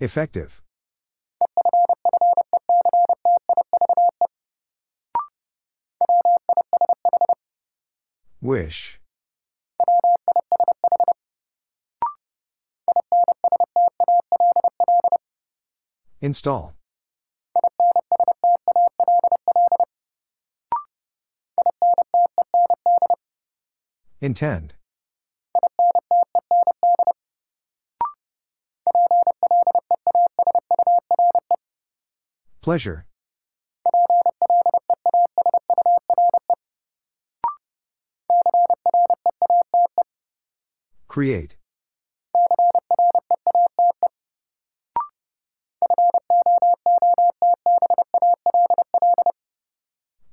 [0.00, 0.60] Effective.
[8.40, 8.98] Wish.
[16.20, 16.74] Install.
[24.20, 24.74] Intend.
[32.62, 33.06] Pleasure.
[41.08, 41.56] Create.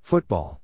[0.03, 0.61] Football.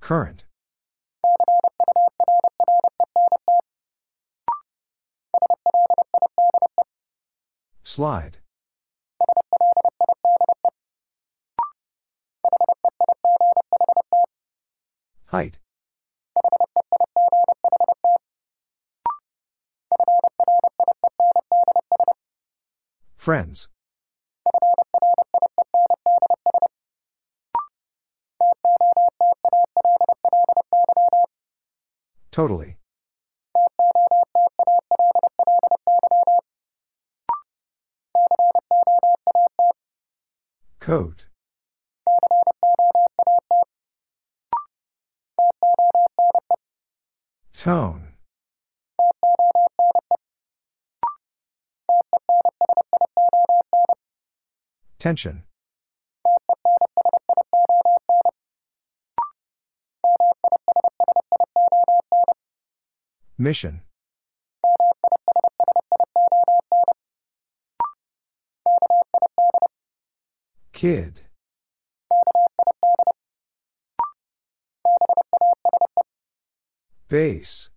[0.00, 0.45] Current.
[7.96, 8.36] Slide.
[15.28, 15.58] Height.
[23.16, 23.68] Friends.
[32.30, 32.76] Totally.
[40.86, 41.24] Coat.
[47.52, 48.12] Tone.
[55.00, 55.42] Tension.
[63.36, 63.80] Mission.
[70.76, 71.22] Kid.
[77.08, 77.70] Base.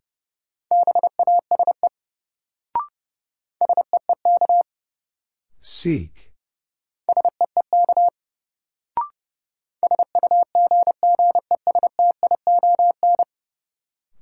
[5.61, 6.33] Seek.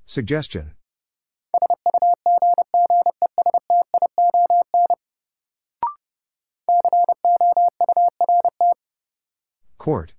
[0.06, 0.74] Suggestion.
[9.88, 10.14] Court.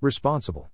[0.00, 0.70] Responsible.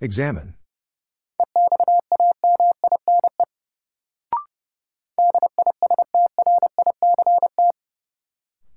[0.00, 0.54] Examine.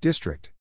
[0.02, 0.53] District.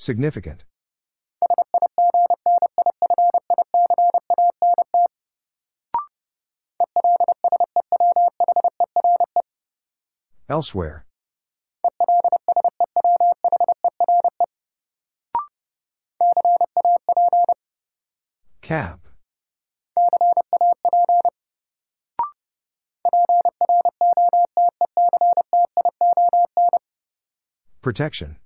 [0.00, 0.64] Significant.
[10.48, 11.04] Elsewhere.
[18.62, 19.00] Cap.
[27.82, 28.36] Protection.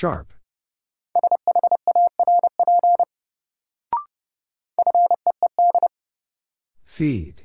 [0.00, 0.32] Sharp.
[6.86, 7.42] Feed.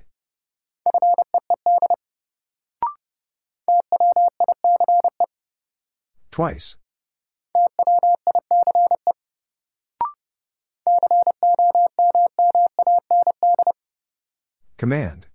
[6.31, 6.77] Twice.
[14.77, 15.27] Command.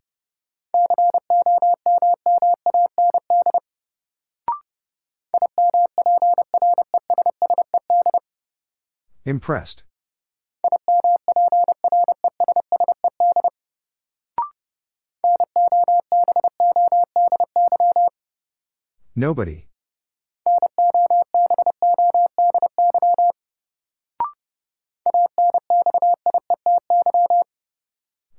[9.24, 9.82] Impressed.
[19.14, 19.66] Nobody.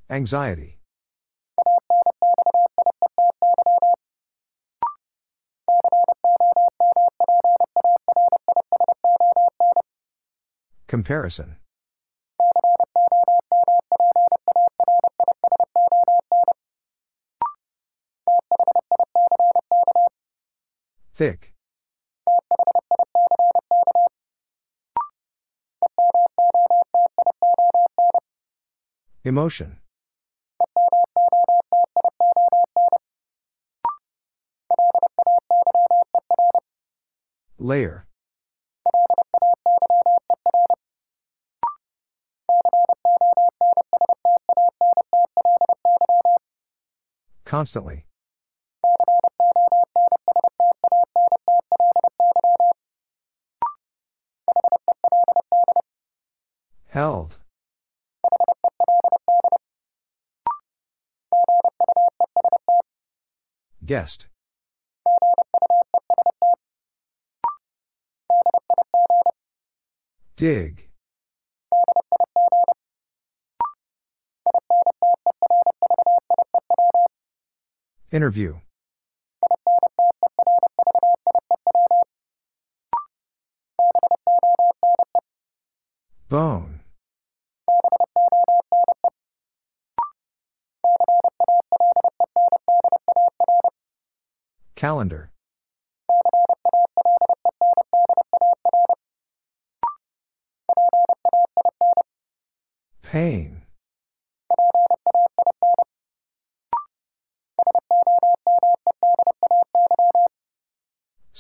[0.10, 0.81] Anxiety.
[10.92, 11.56] Comparison.
[21.16, 21.54] Thick.
[29.24, 29.78] Emotion.
[37.58, 38.06] Layer.
[47.52, 48.06] Constantly.
[56.88, 57.40] Held.
[63.86, 64.30] Guest.
[70.38, 70.91] Dig.
[78.12, 78.58] Interview.
[86.28, 86.82] Bone.
[94.76, 95.32] Calendar.
[103.02, 103.61] Pain.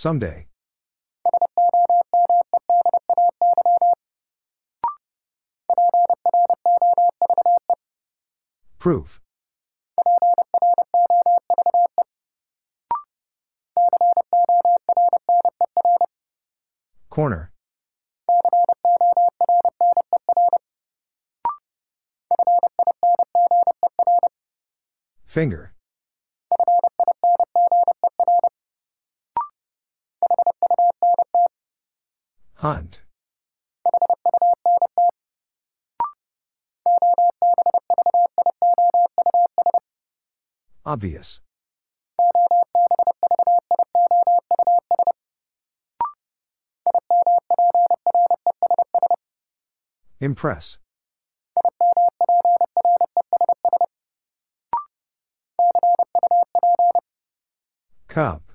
[0.02, 0.48] Someday.
[8.80, 9.20] Proof.
[17.12, 17.52] Corner.
[25.26, 25.74] Finger.
[32.62, 33.02] Hunt.
[40.86, 41.42] Obvious.
[50.20, 50.78] Impress.
[58.08, 58.51] Cup.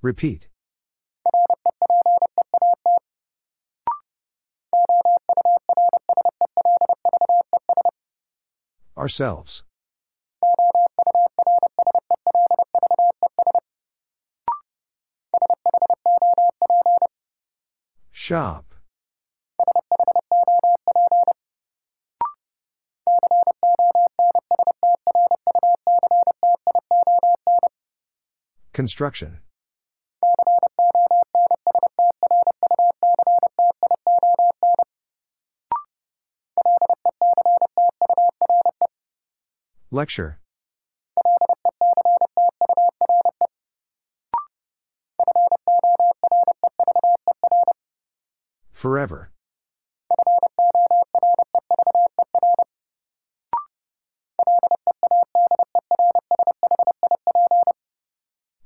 [0.00, 0.48] Repeat.
[8.96, 9.64] Ourselves.
[18.12, 18.74] Shop.
[28.72, 29.38] Construction.
[39.90, 40.38] Lecture.
[48.70, 49.32] Forever.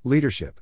[0.02, 0.61] Leadership.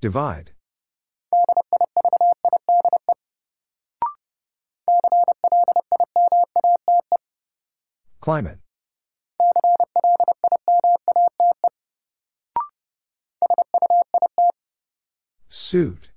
[0.00, 0.52] Divide.
[8.20, 8.58] Climate.
[15.48, 16.10] Suit.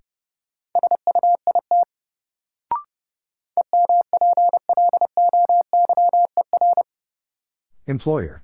[7.88, 8.44] Employer.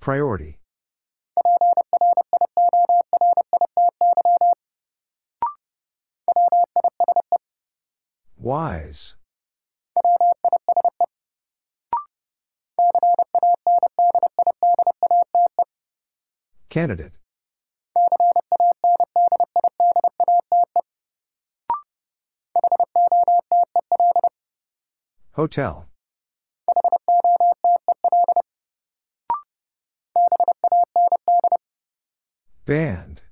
[0.00, 0.57] Priority.
[8.48, 9.14] Wise.
[16.70, 17.12] Candidate.
[25.32, 25.86] Hotel.
[32.64, 33.27] Band.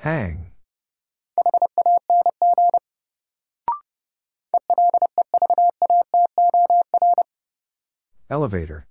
[0.00, 0.52] Hang.
[8.30, 8.86] Elevator.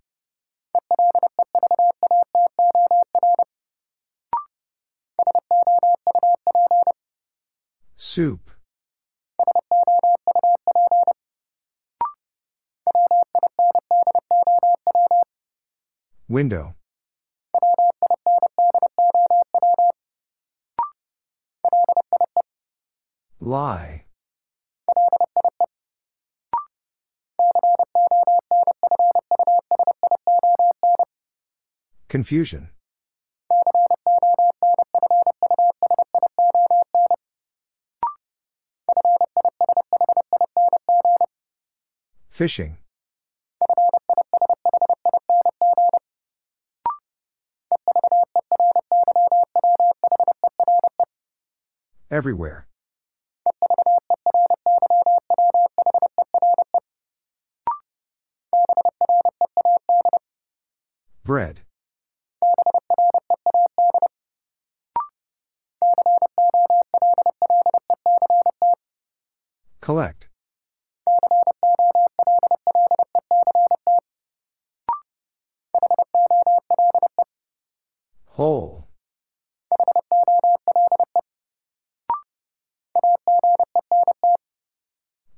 [7.96, 8.52] Soup.
[16.28, 16.76] Window.
[23.40, 24.06] Lie.
[32.08, 32.70] Confusion.
[42.30, 42.78] Fishing.
[52.10, 52.67] Everywhere.
[61.24, 61.60] Bread.
[69.82, 70.30] Collect.
[78.26, 78.88] Whole.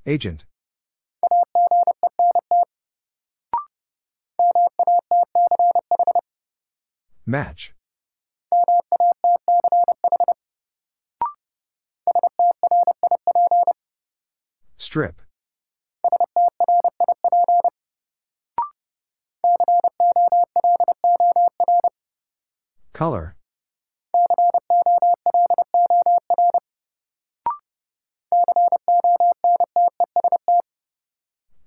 [0.09, 0.43] Agent.
[7.27, 7.73] Match.
[14.77, 15.21] Strip.
[22.93, 23.35] Color.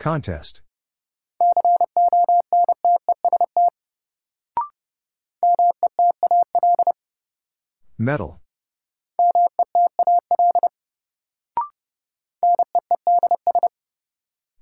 [0.03, 0.63] Contest.
[7.97, 8.41] Metal.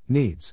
[0.06, 0.52] Needs.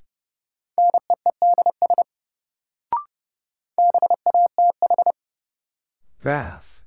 [6.24, 6.82] Bath.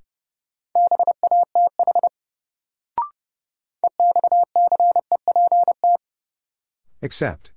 [7.02, 7.52] Accept.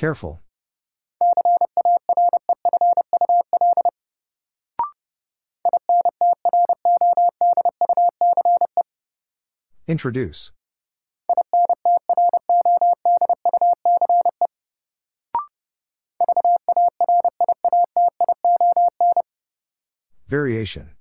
[0.00, 0.40] Careful.
[9.86, 10.52] Introduce.
[20.28, 20.92] Variation.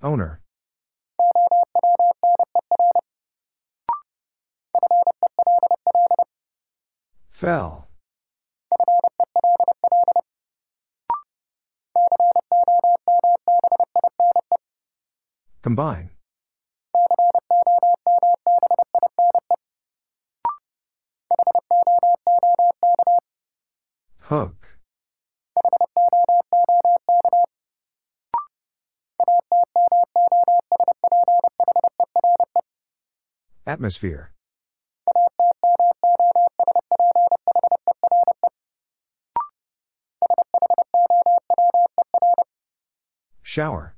[0.00, 0.40] Owner.
[7.40, 7.88] Fell.
[15.62, 16.10] Combine.
[24.18, 24.78] Hook.
[33.66, 34.34] Atmosphere.
[43.42, 43.96] Shower.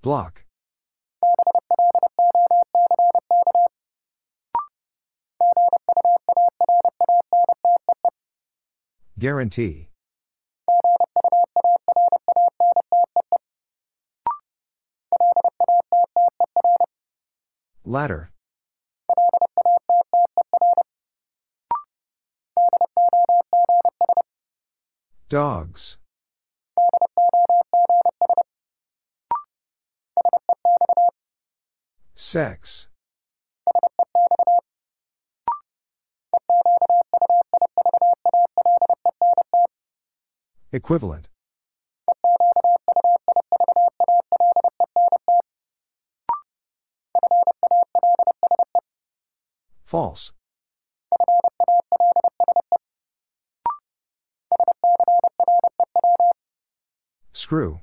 [0.00, 0.44] Block.
[9.18, 9.88] Guarantee.
[17.86, 18.30] Ladder.
[25.28, 25.98] Dogs.
[32.14, 32.88] Sex.
[40.72, 41.28] Equivalent.
[49.94, 50.32] False.
[57.32, 57.78] Screw.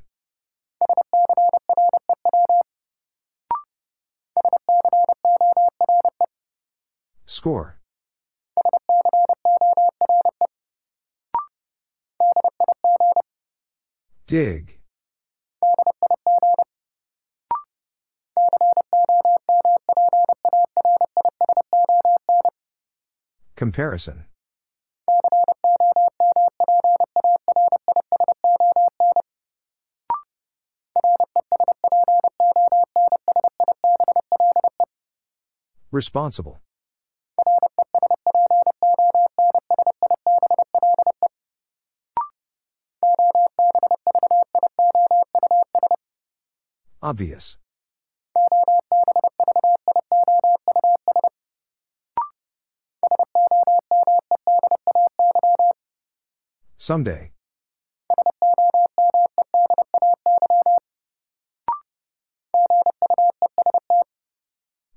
[7.25, 7.80] Score.
[14.27, 14.81] Dig.
[23.62, 24.25] Comparison.
[35.91, 36.60] Responsible.
[47.03, 47.61] Obvious.
[56.82, 57.32] Someday.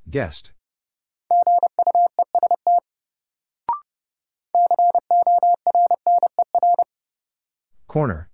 [0.09, 0.53] Guest.
[7.87, 8.31] Corner.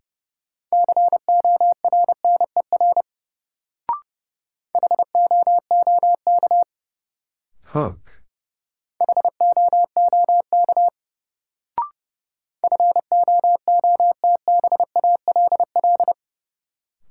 [7.64, 8.10] Hook.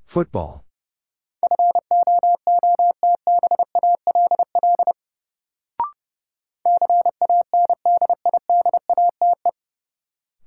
[0.09, 0.65] Football.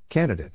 [0.09, 0.55] Candidate.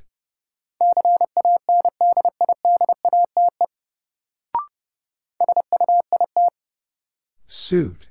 [7.48, 8.10] Suit.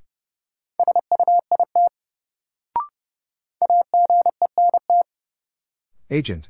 [6.11, 6.49] Agent.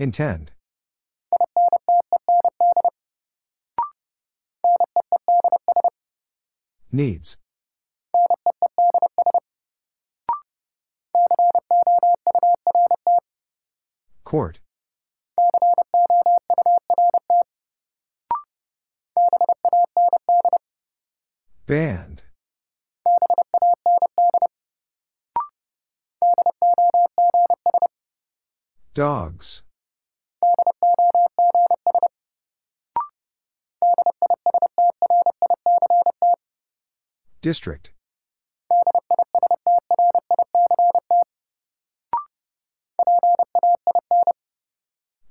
[0.00, 0.52] Intend.
[6.92, 7.36] Needs.
[14.22, 14.60] Court.
[21.66, 22.22] Band.
[28.94, 29.64] Dogs.
[37.40, 37.90] District.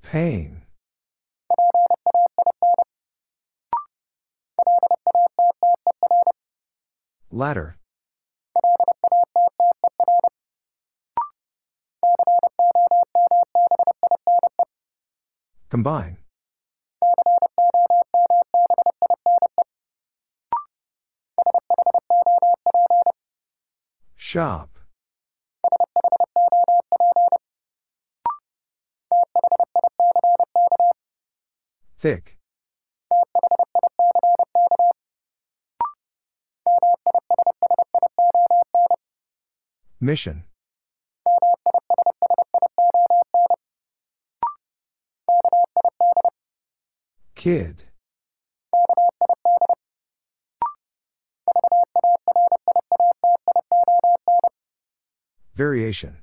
[0.02, 0.62] Pain.
[7.30, 7.76] Ladder.
[15.68, 16.16] Combine.
[24.28, 24.68] Shop.
[31.98, 32.36] Thick.
[39.98, 40.44] Mission.
[47.34, 47.87] Kid.
[55.58, 56.18] Variation.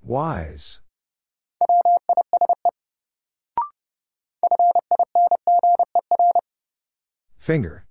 [0.00, 0.80] Wise.
[7.38, 7.86] Finger.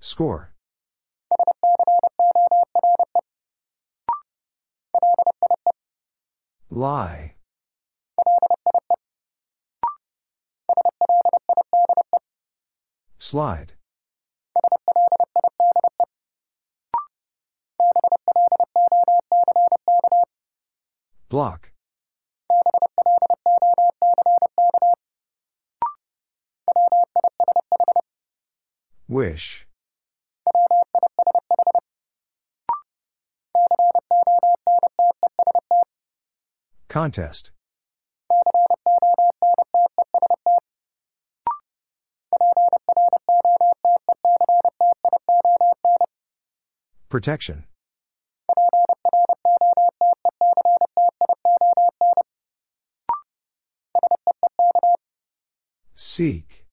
[0.00, 0.52] Score.
[6.80, 7.34] Lie.
[13.18, 13.74] Slide.
[21.28, 21.70] Block.
[29.06, 29.66] Wish.
[36.90, 37.52] Contest.
[47.08, 47.62] Protection.
[55.94, 56.66] Seek.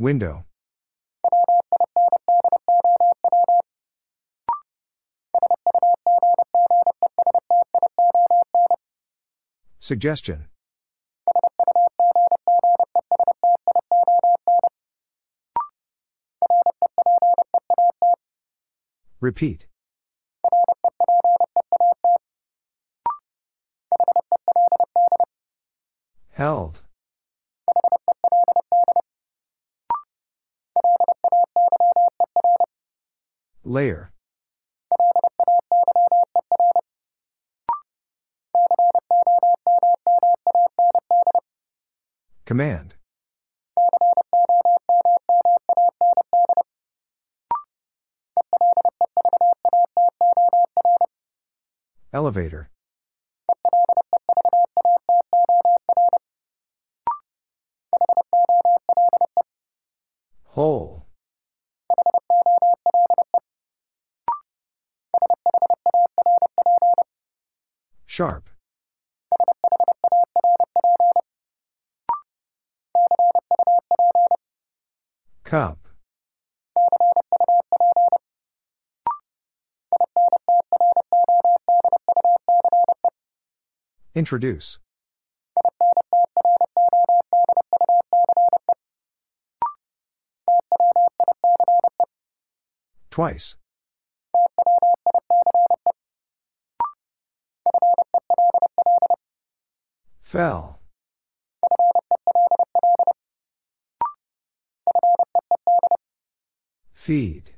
[0.00, 0.46] Window.
[9.90, 10.46] Suggestion.
[19.18, 19.66] Repeat.
[26.34, 26.84] Held.
[33.64, 34.09] Layer.
[42.50, 42.94] Command.
[52.12, 52.68] Elevator.
[60.42, 61.06] Whole.
[68.06, 68.49] Sharp.
[75.50, 75.80] Cup.
[84.14, 84.78] Introduce.
[93.10, 93.56] Twice.
[100.22, 100.79] Fell.
[107.00, 107.52] Feed.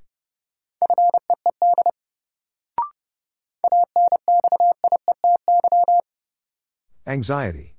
[7.09, 7.75] Anxiety.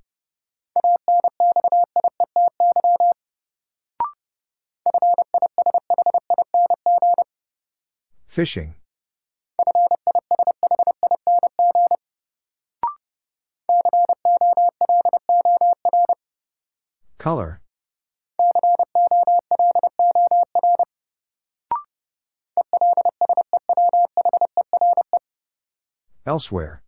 [8.27, 8.75] Fishing.
[17.17, 17.62] Color.
[26.25, 26.81] Elsewhere.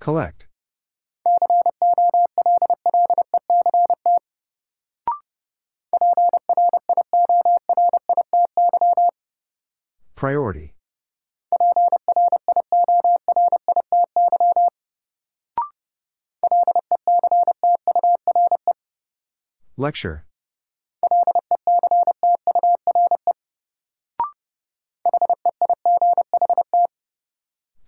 [0.00, 0.46] Collect.
[10.14, 10.75] Priority.
[19.78, 20.24] Lecture.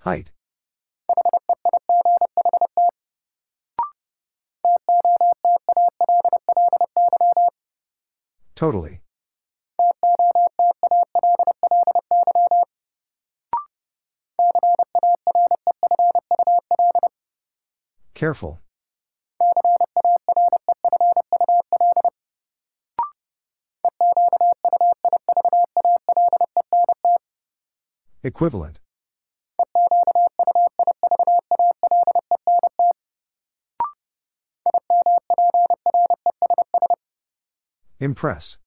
[0.01, 0.33] Height.
[8.55, 9.01] Totally.
[18.13, 18.61] Careful.
[28.29, 28.79] Equivalent.
[37.99, 38.59] Impress.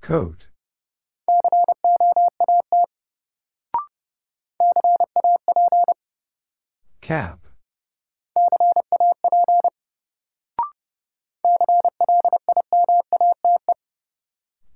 [0.00, 0.48] Coat.
[7.00, 7.45] Cap.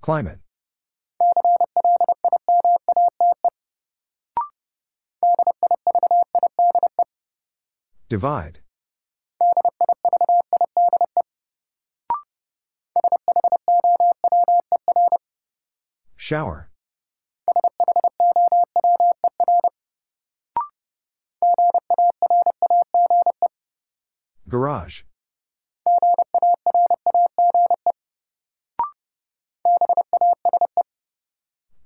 [0.01, 0.39] Climate.
[8.09, 8.61] Divide.
[16.17, 16.71] Shower.
[24.49, 25.03] Garage.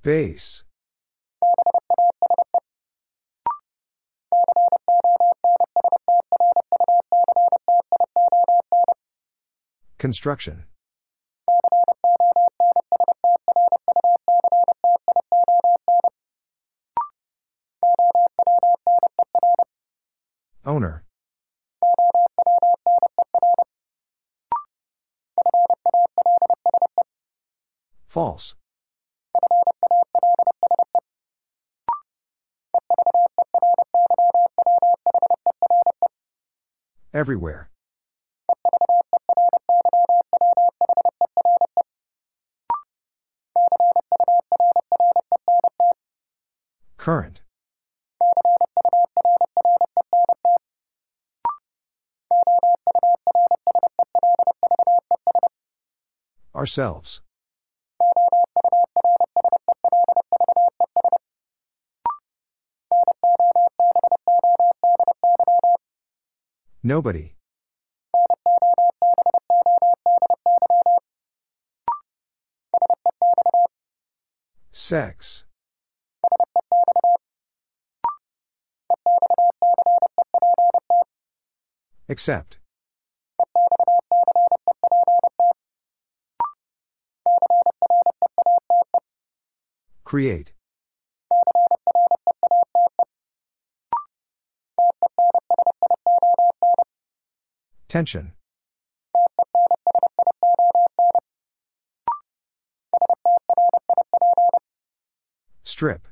[0.05, 0.65] Base.
[9.97, 10.65] Construction.
[20.67, 21.03] Owner.
[28.07, 28.55] False.
[37.15, 37.71] Everywhere.
[46.97, 47.43] Current.
[56.53, 57.21] Ourselves.
[66.87, 67.35] Nobody.
[74.71, 75.47] Sex.
[82.07, 82.59] Except.
[90.05, 90.53] Create.
[97.95, 98.33] Tension.
[105.63, 106.09] Strip.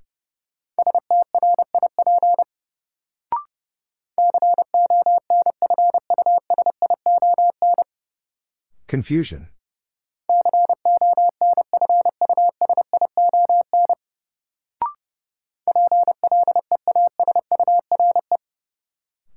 [8.86, 9.48] Confusion.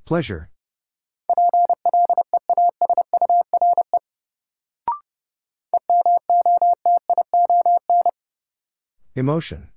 [0.05, 0.51] Pleasure.
[9.17, 9.69] Emotion.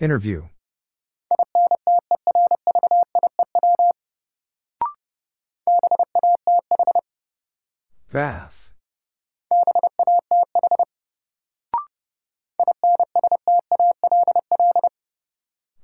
[0.00, 0.44] Interview.
[8.10, 8.70] Bath.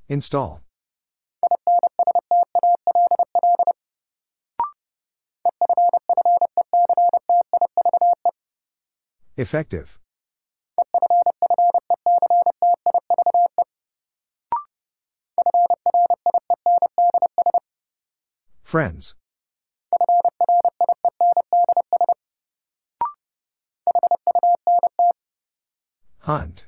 [0.09, 0.64] Install.
[9.37, 9.99] Effective.
[18.63, 19.15] Friends.
[26.21, 26.67] Hunt.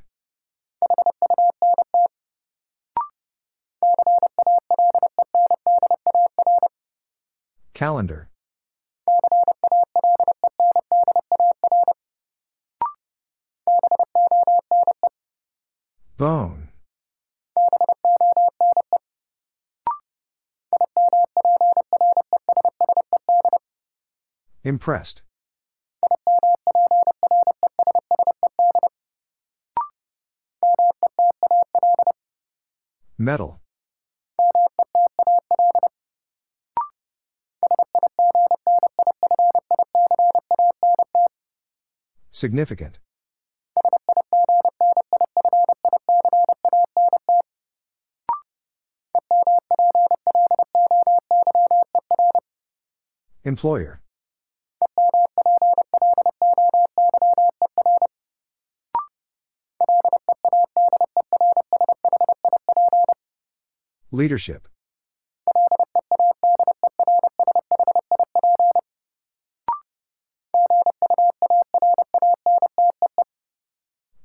[7.74, 8.28] Calendar.
[16.18, 16.68] Bone.
[24.64, 25.22] Impressed.
[33.18, 33.60] Metal.
[42.30, 43.00] Significant.
[53.46, 54.00] Employer.
[64.10, 64.66] Leadership.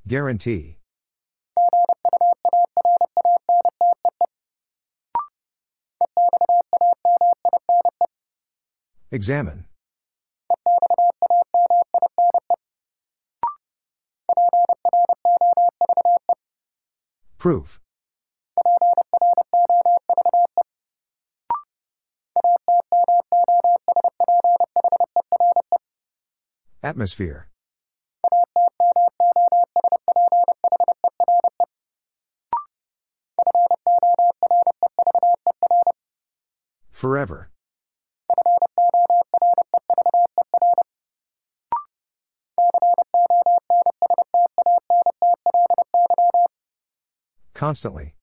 [0.07, 0.80] Guarantee.
[9.11, 9.65] Examine.
[17.37, 17.79] Proof.
[26.83, 27.49] Atmosphere.
[36.91, 37.51] Forever.
[47.61, 48.15] Constantly.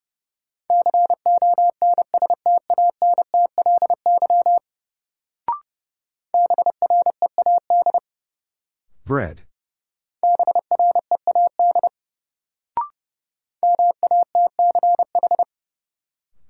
[9.07, 9.43] Bread.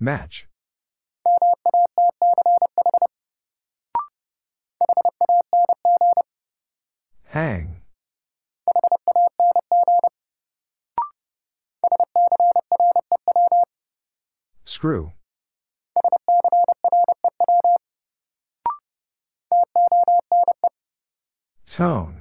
[0.01, 0.48] Match.
[14.79, 15.11] Screw.
[21.67, 22.21] Tone.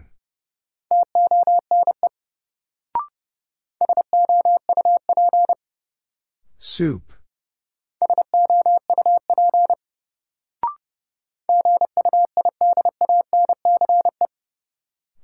[6.57, 7.13] Soup.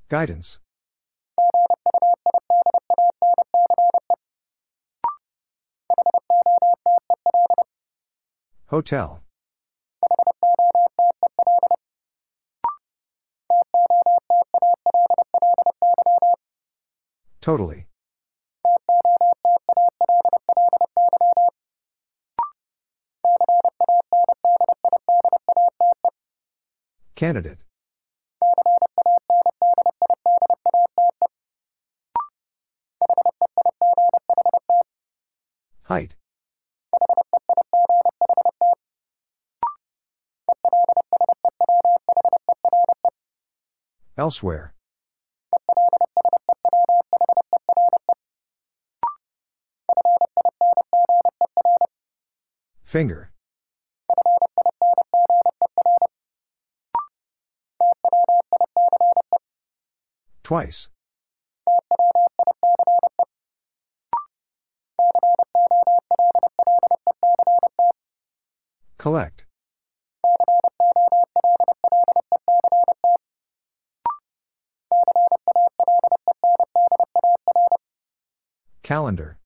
[0.08, 0.60] Guidance.
[8.74, 9.22] Hotel.
[17.40, 17.86] Totally.
[27.14, 27.63] Candidate.
[44.24, 44.72] Elsewhere.
[52.82, 53.32] Finger.
[60.42, 60.88] Twice.
[68.96, 69.43] Collect.
[78.84, 79.38] Calendar.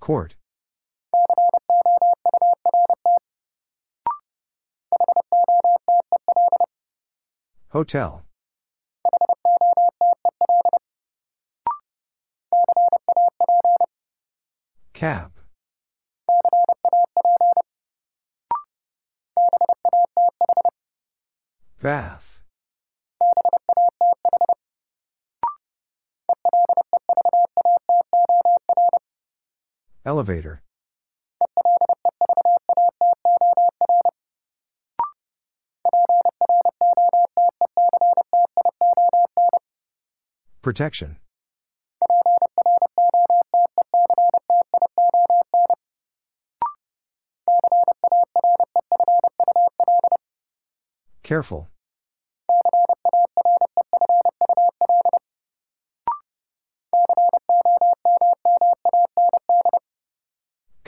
[0.00, 0.34] Court.
[7.68, 8.24] Hotel.
[14.94, 15.37] Cap.
[21.88, 22.40] Bath.
[30.04, 30.60] Elevator.
[40.60, 41.16] Protection.
[51.22, 51.70] Careful.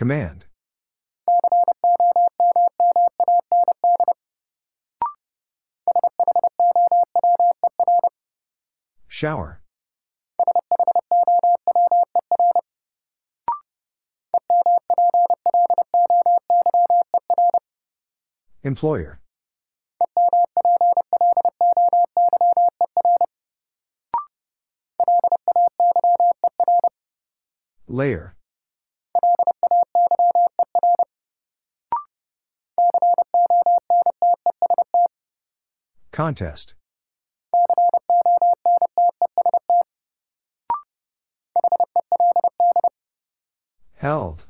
[0.01, 0.47] Command.
[9.09, 9.61] Shower.
[18.63, 19.21] Employer.
[27.87, 28.35] Layer.
[36.21, 36.75] Contest.
[43.95, 44.47] Held.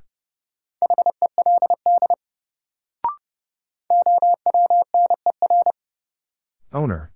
[6.72, 7.12] Owner.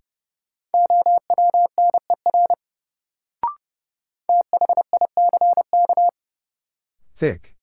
[7.17, 7.57] Thick.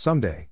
[0.00, 0.48] Someday.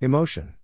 [0.00, 0.54] Emotion.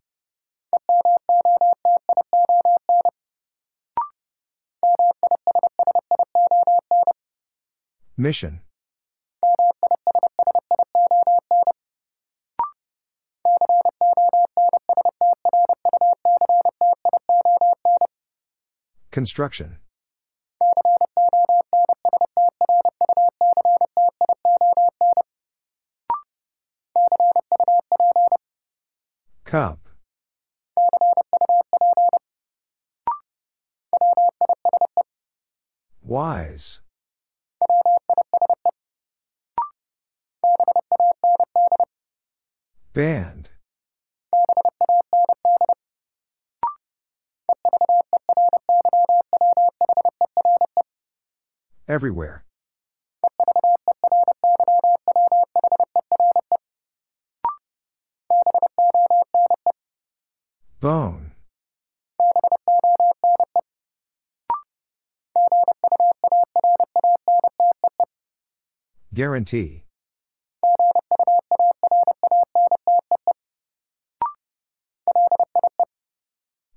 [8.17, 8.61] Mission.
[19.11, 19.84] Construction.
[29.55, 29.89] Cup.
[36.03, 36.81] Wise.
[42.93, 43.51] Band.
[51.87, 52.45] Everywhere.
[60.85, 61.33] Bone.
[69.15, 69.85] Guarantee.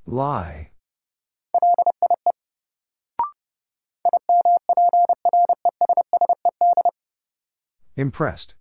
[0.05, 0.71] Lie.
[7.97, 8.55] Impressed.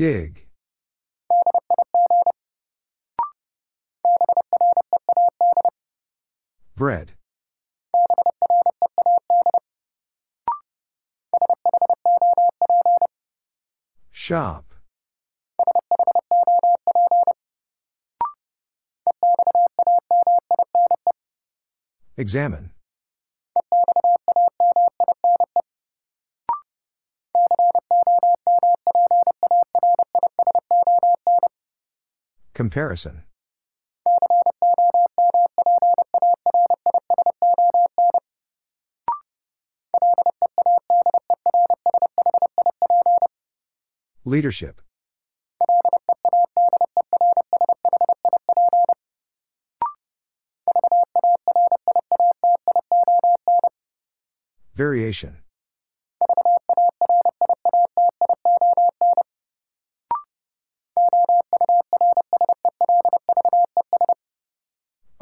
[0.00, 0.46] Dig.
[6.74, 7.12] Bread.
[14.10, 14.74] Shop.
[22.16, 22.70] Examine.
[32.60, 33.22] Comparison.
[44.26, 44.82] Leadership.
[54.74, 55.38] Variation.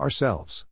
[0.08, 0.64] Ourselves.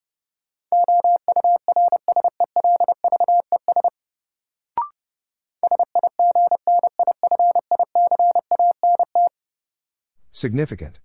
[10.33, 11.01] Significant.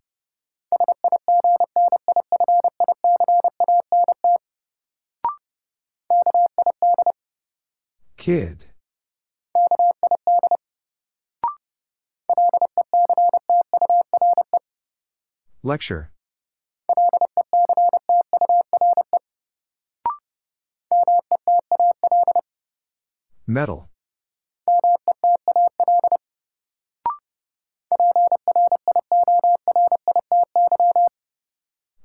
[8.15, 8.67] Kid.
[15.63, 16.11] Lecture.
[23.51, 23.89] Metal.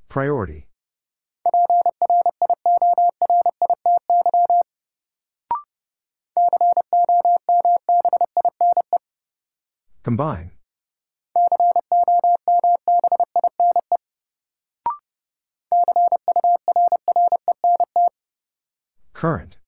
[0.08, 0.66] Priority.
[10.02, 10.50] Combine.
[19.12, 19.58] Current.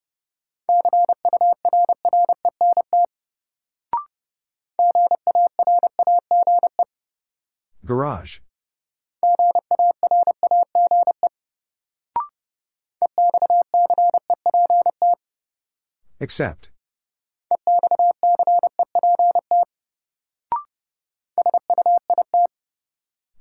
[16.29, 16.68] Accept.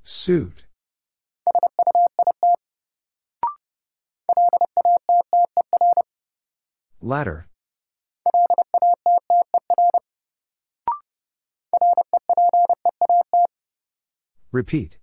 [0.03, 0.65] Suit.
[7.01, 7.49] Ladder.
[14.53, 14.97] Repeat.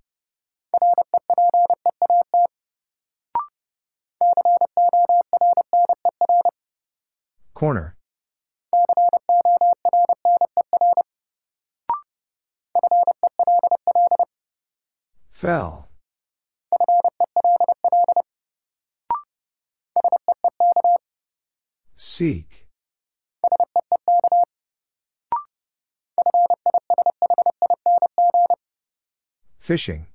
[7.55, 7.95] Corner.
[15.31, 15.89] Fell.
[21.95, 22.67] Seek.
[29.57, 30.07] Fishing.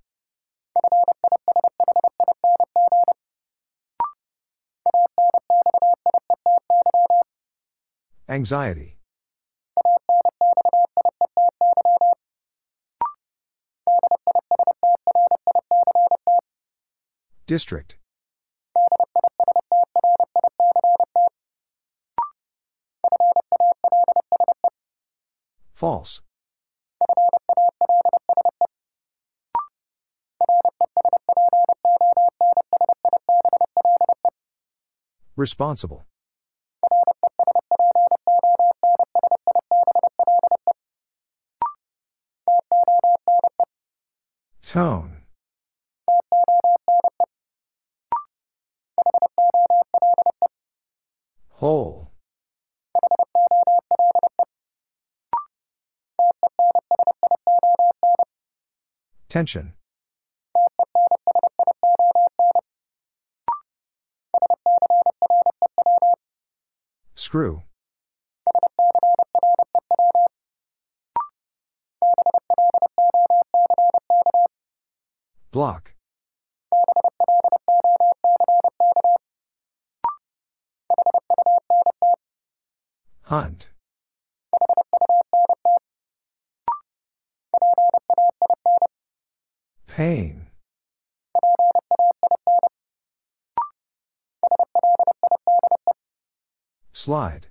[8.30, 8.96] Anxiety.
[17.48, 17.96] District.
[25.72, 26.22] False.
[35.34, 36.06] Responsible.
[44.70, 45.16] Tone.
[51.48, 52.12] Whole.
[59.28, 59.72] Tension.
[67.16, 67.64] Screw.
[75.61, 75.92] Block.
[83.24, 83.68] Hunt.
[89.86, 90.46] Pain.
[96.94, 97.48] Slide.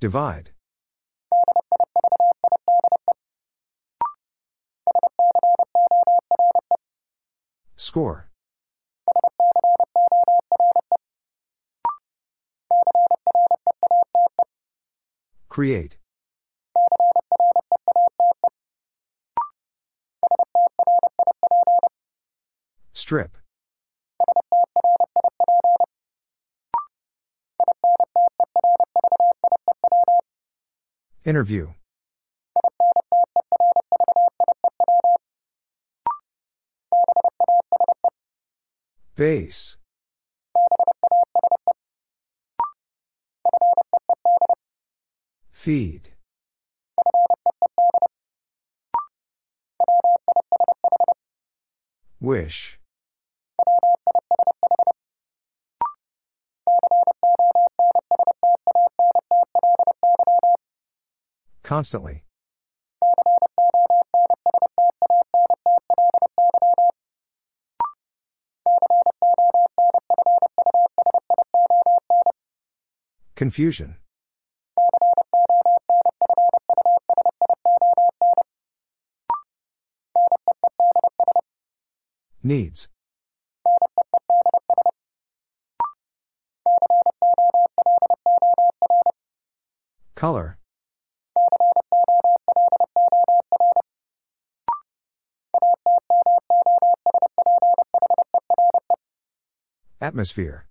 [0.00, 0.52] Divide.
[8.00, 8.30] Score.
[15.50, 15.98] Create.
[22.94, 23.36] Strip.
[31.26, 31.74] Interview.
[39.20, 39.76] Base.
[45.50, 46.14] Feed.
[52.18, 52.78] Wish.
[61.62, 62.24] Constantly.
[73.40, 73.96] Confusion.
[82.42, 82.90] Needs.
[90.14, 90.58] Color.
[100.02, 100.66] Atmosphere.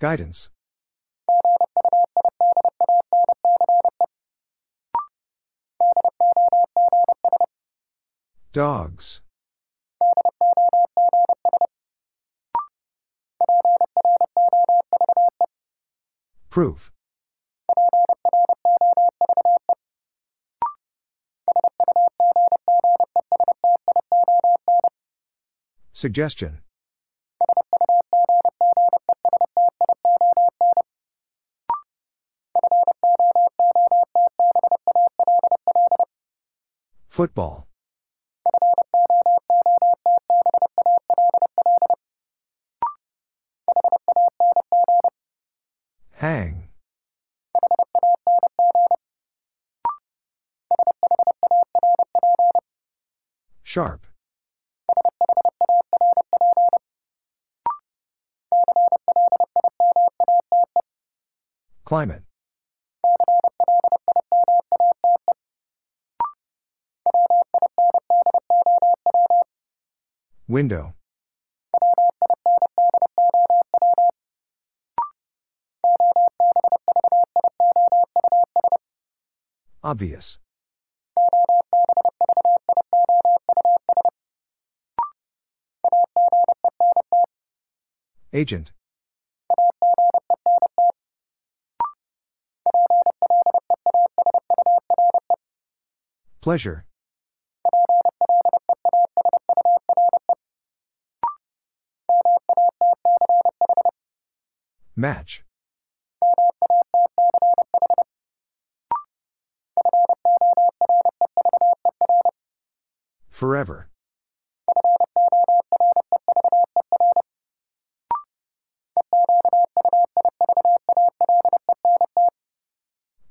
[0.00, 0.48] Guidance.
[8.52, 9.20] Dogs.
[16.48, 16.90] Proof.
[25.92, 26.60] Suggestion.
[37.20, 37.68] Football.
[46.12, 46.70] Hang.
[53.62, 54.06] Sharp.
[61.84, 62.29] Climate.
[70.50, 70.94] Window.
[79.84, 80.40] Obvious.
[88.32, 88.72] Agent.
[96.40, 96.84] Pleasure.
[105.00, 105.42] Match.
[113.30, 113.88] Forever.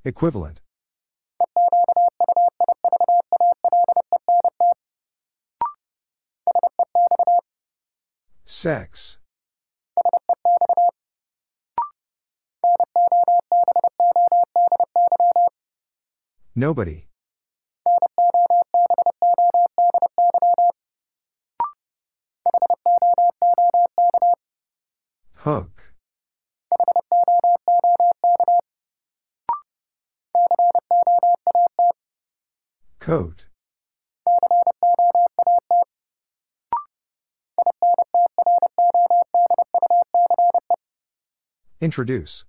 [0.04, 0.62] Equivalent.
[8.44, 9.20] Sex.
[16.60, 17.08] Nobody.
[25.36, 25.94] Hook.
[33.00, 33.46] Coat.
[41.80, 42.49] Introduce.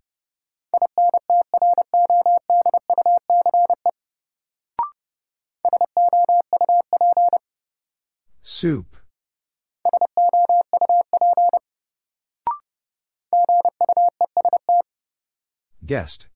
[8.61, 8.95] Soup.
[15.87, 16.29] Guest.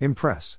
[0.00, 0.56] Impress.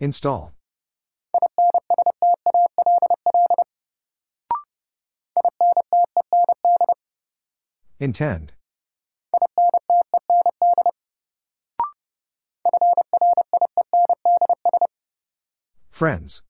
[0.00, 0.53] Install.
[8.04, 8.52] Intend.
[15.90, 16.42] Friends.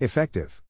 [0.00, 0.60] Effective.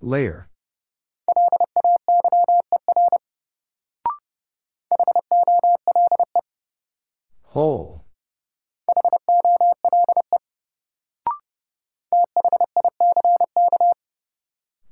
[0.00, 0.49] Layer.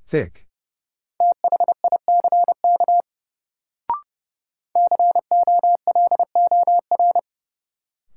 [0.08, 0.46] Thick.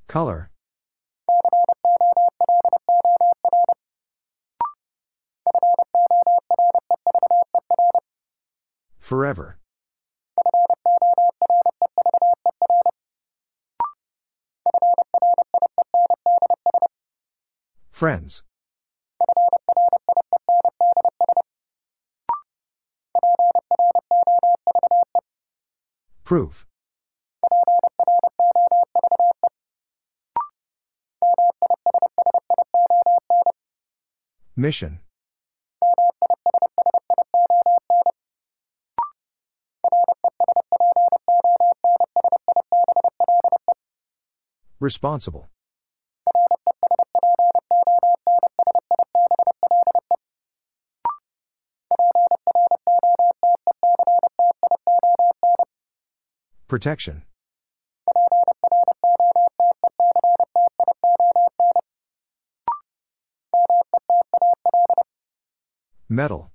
[0.08, 0.50] Color.
[9.00, 9.60] Forever.
[17.92, 18.44] Friends.
[26.32, 26.65] Proof.
[34.55, 35.01] Mission.
[44.79, 45.51] Responsible.
[56.72, 57.24] Protection.
[66.07, 66.49] Metal.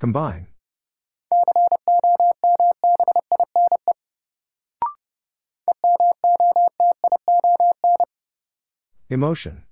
[0.00, 0.48] Combine.
[9.08, 9.62] Emotion.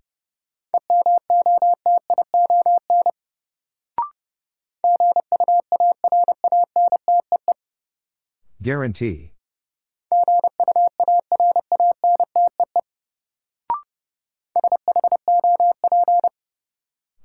[8.68, 9.32] Guarantee.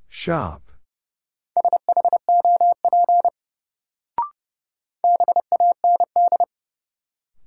[0.08, 0.72] Shop.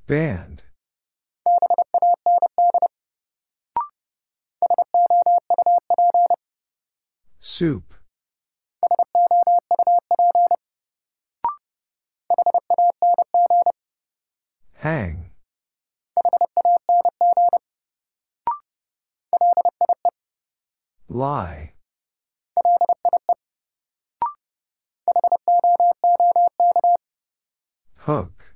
[0.06, 0.64] Band.
[7.40, 7.94] Soup.
[14.86, 15.30] Hang.
[21.08, 21.72] Lie.
[27.96, 28.54] Hook.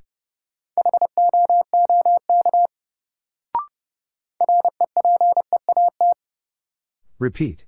[7.19, 7.65] Repeat.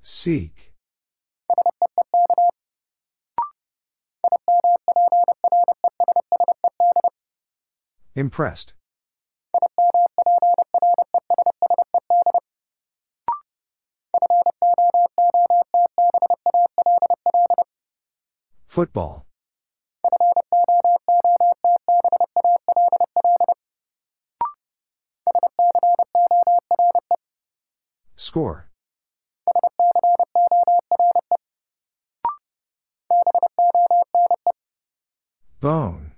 [0.00, 0.71] Seek.
[8.14, 8.74] Impressed.
[18.66, 19.26] Football.
[28.16, 28.68] Score.
[35.62, 36.10] Bone.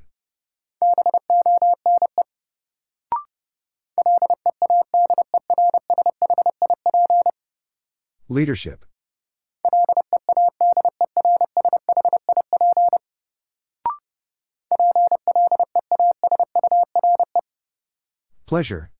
[8.31, 8.87] Leadership.
[18.47, 18.91] Pleasure.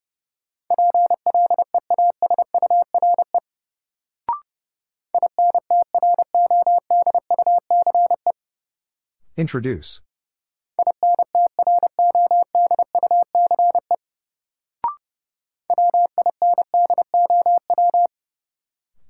[9.39, 10.03] Introduce.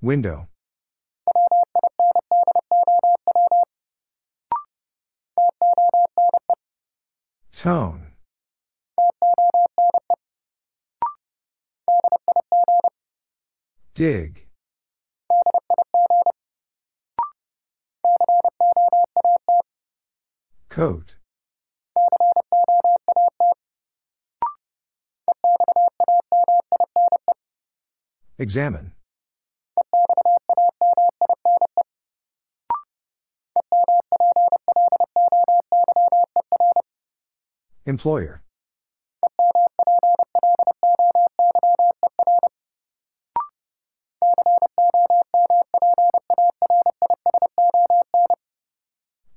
[0.00, 0.48] Window.
[7.52, 8.08] Tone.
[13.94, 14.46] Dig.
[20.68, 21.14] Coat.
[28.38, 28.92] Examine.
[37.86, 38.42] Employer.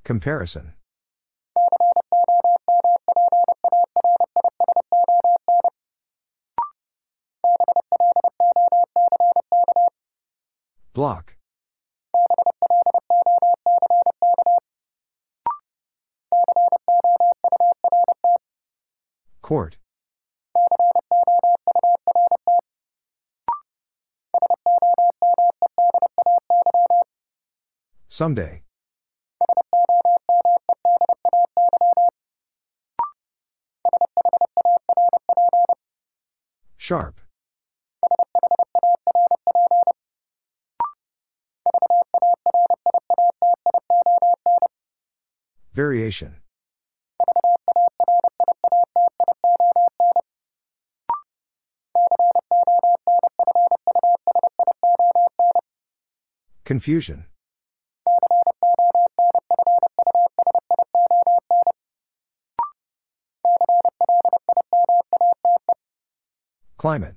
[0.03, 0.73] Comparison.
[10.97, 11.35] Block.
[19.43, 19.77] Court.
[28.09, 28.63] Someday.
[36.77, 37.26] Sharp.
[45.73, 46.35] Variation.
[56.65, 57.25] Confusion.
[66.77, 67.15] Climate.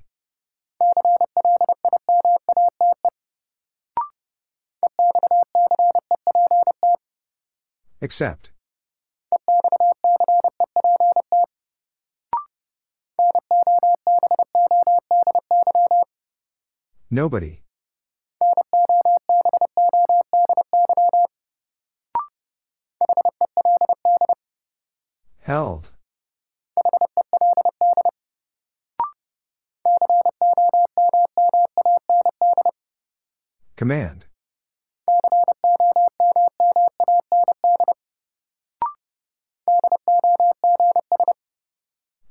[8.01, 8.51] Accept.
[17.11, 17.61] Nobody.
[25.41, 25.91] Held.
[33.75, 34.25] Command.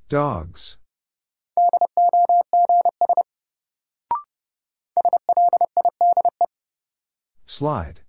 [0.08, 0.76] Dogs.
[7.46, 8.00] Slide.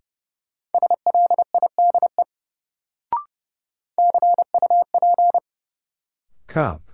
[6.47, 6.91] Cup.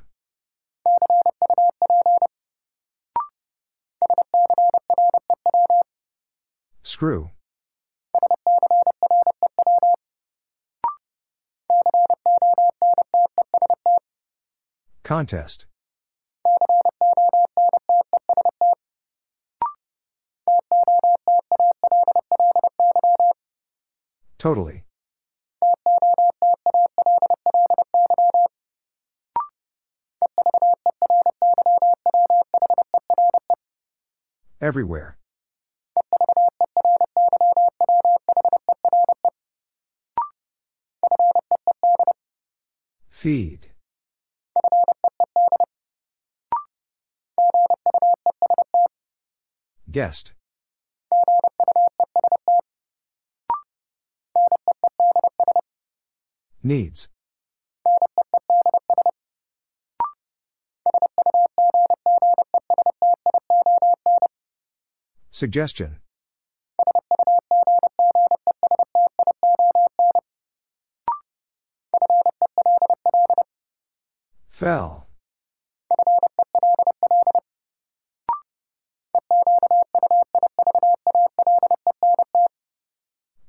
[6.84, 7.32] Screw.
[15.08, 15.68] Contest.
[24.38, 24.84] Totally.
[34.60, 35.18] Everywhere.
[43.10, 43.70] Feed.
[49.98, 50.34] Guest.
[56.62, 57.10] Needs.
[65.32, 65.98] Suggestion.
[74.48, 75.07] Fell.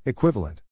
[0.09, 0.63] Equivalent.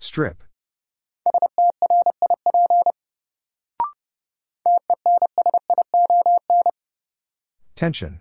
[0.00, 0.42] Strip.
[7.76, 8.18] Tension.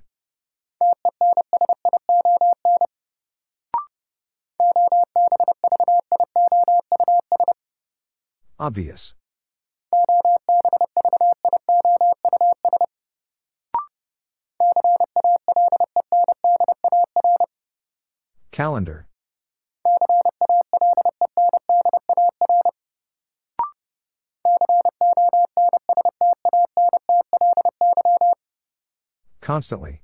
[8.60, 9.16] Obvious.
[18.60, 19.08] Calendar.
[29.40, 30.02] Constantly.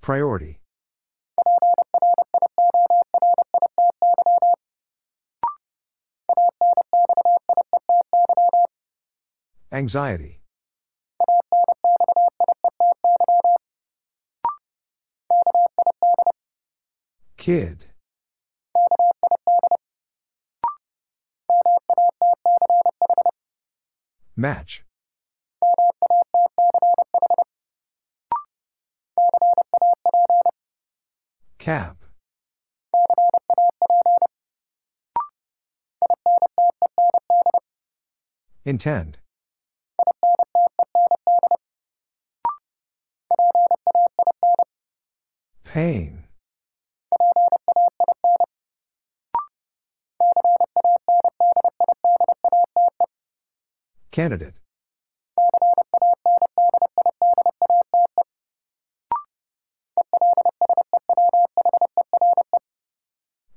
[0.00, 0.58] Priority.
[9.74, 10.40] Anxiety.
[17.36, 17.86] Kid.
[24.36, 24.84] Match.
[31.58, 31.96] Cap.
[38.64, 39.18] Intend.
[45.74, 46.22] Pain.
[54.12, 54.54] Candidate.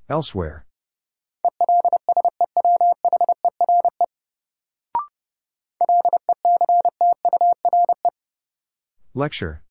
[0.10, 0.66] Elsewhere.
[9.14, 9.62] Lecture.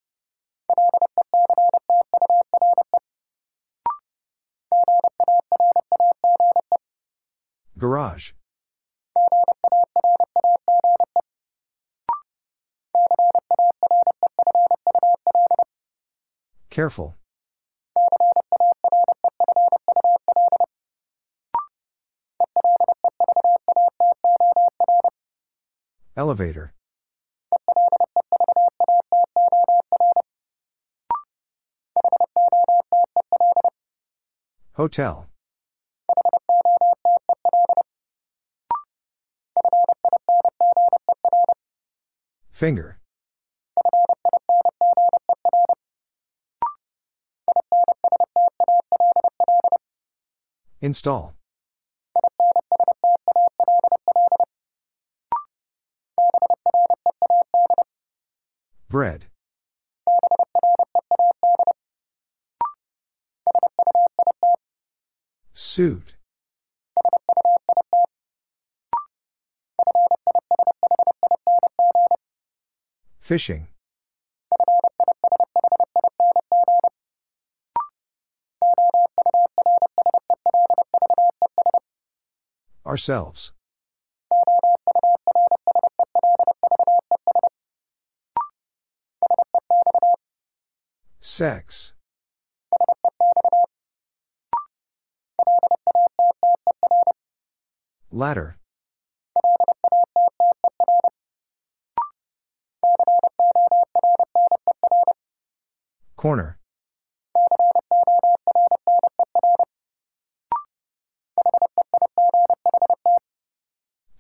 [7.79, 8.33] Garage.
[16.71, 17.15] Careful.
[26.17, 26.73] Elevator.
[34.73, 35.27] Hotel.
[42.57, 42.99] Finger.
[50.81, 51.35] Install.
[58.89, 59.27] Bread.
[65.53, 66.16] Suit.
[73.27, 73.67] Fishing.
[82.87, 83.53] Ourselves.
[91.19, 91.95] Sex.
[98.13, 98.57] Ladder.
[106.17, 106.59] Corner.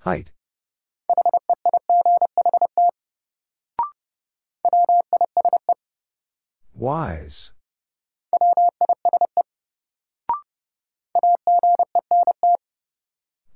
[0.00, 0.30] Height.
[6.74, 7.52] Wise.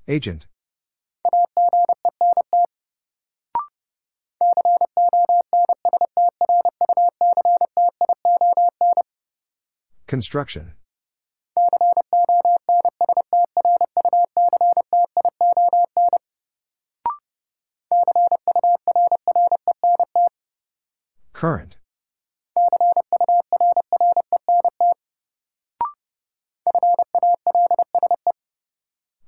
[0.08, 0.46] Agent.
[10.10, 10.72] Construction.
[21.32, 21.78] Current.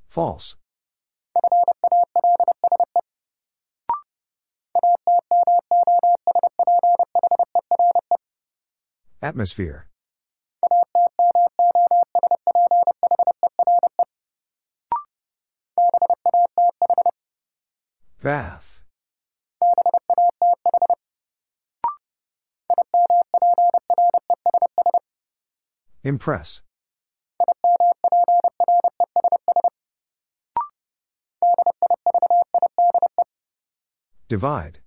[0.08, 0.56] False.
[9.22, 9.86] Atmosphere.
[18.22, 18.80] Bath.
[26.04, 26.62] Impress.
[34.28, 34.78] Divide.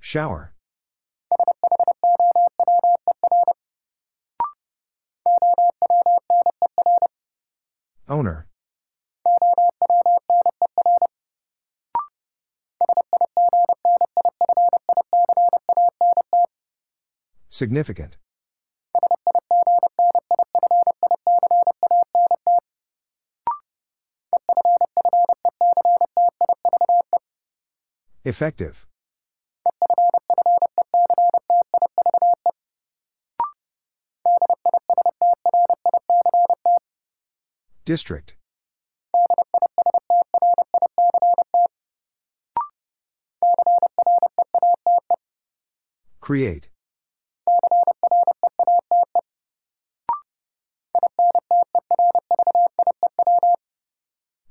[0.00, 0.55] Shower.
[8.08, 8.46] Owner.
[17.48, 18.16] Significant.
[28.24, 28.86] Effective.
[37.86, 38.34] District.
[46.18, 46.68] Create.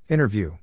[0.07, 0.53] Interview.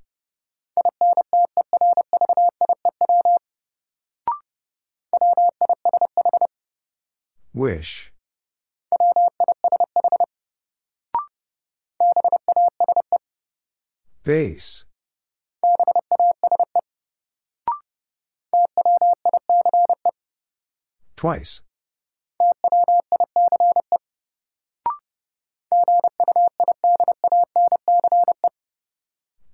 [7.53, 8.12] Wish.
[14.25, 14.85] Base.
[21.17, 21.63] Twice.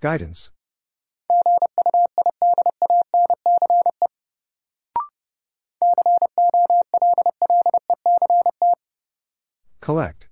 [0.00, 0.50] Guidance.
[9.80, 10.27] Collect.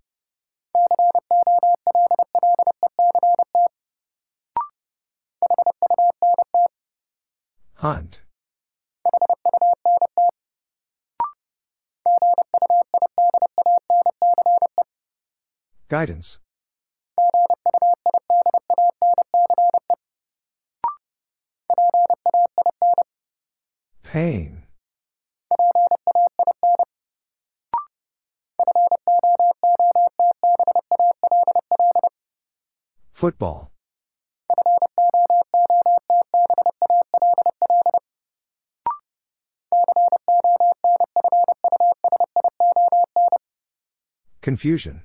[7.80, 8.22] Hunt.
[15.88, 16.38] Guidance.
[24.02, 24.62] Pain.
[33.12, 33.75] Football.
[44.46, 45.02] Confusion.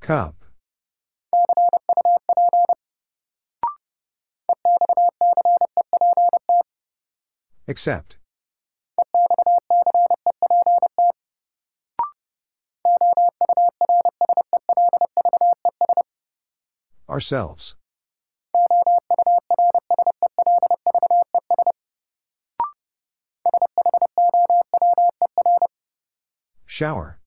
[0.00, 0.44] Cup.
[7.66, 8.18] Accept.
[17.08, 17.75] Ourselves.
[26.76, 27.18] Shower.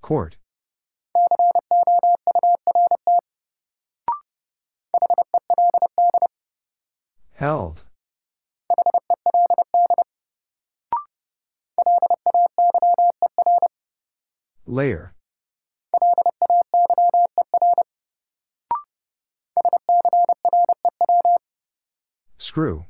[0.00, 0.38] Court.
[7.34, 7.84] Held.
[14.64, 15.15] Layer.
[22.56, 22.86] Screw.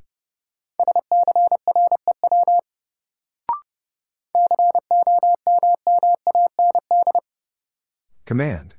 [8.26, 8.76] Command.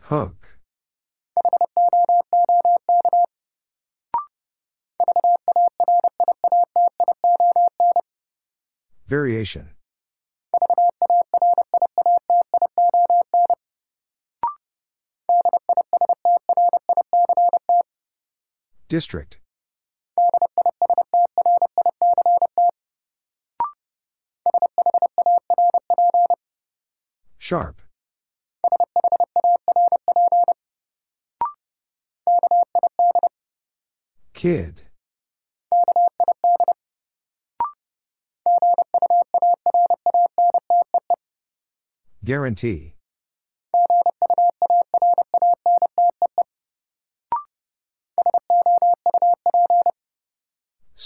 [0.00, 0.58] Hook.
[9.06, 9.70] Variation.
[18.90, 19.38] District.
[27.38, 27.82] Sharp.
[34.34, 34.82] Kid.
[42.24, 42.94] Guarantee.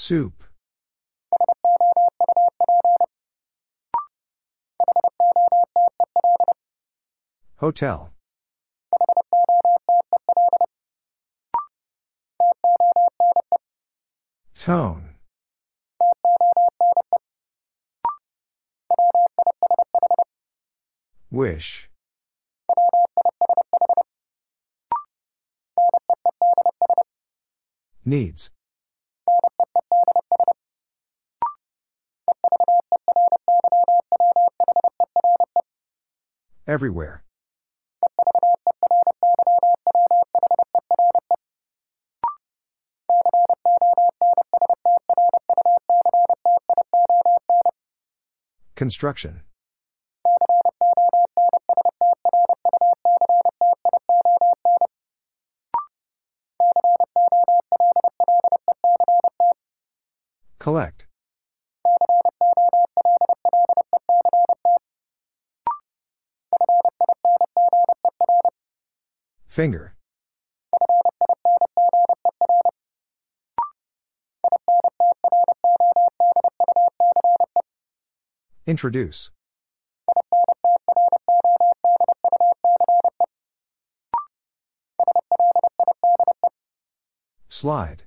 [0.07, 0.45] Soup.
[7.57, 8.13] Hotel.
[14.55, 15.15] Tone.
[21.31, 21.89] Wish.
[28.05, 28.51] Needs.
[36.67, 37.23] Everywhere.
[48.77, 49.43] Construction.
[60.59, 61.07] Collect.
[69.55, 69.95] Finger.
[78.67, 79.31] Introduce.
[87.49, 88.03] Slide.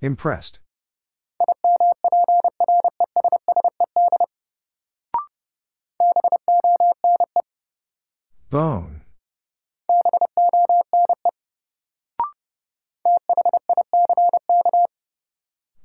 [0.00, 0.58] Impressed.
[8.54, 9.00] Bone.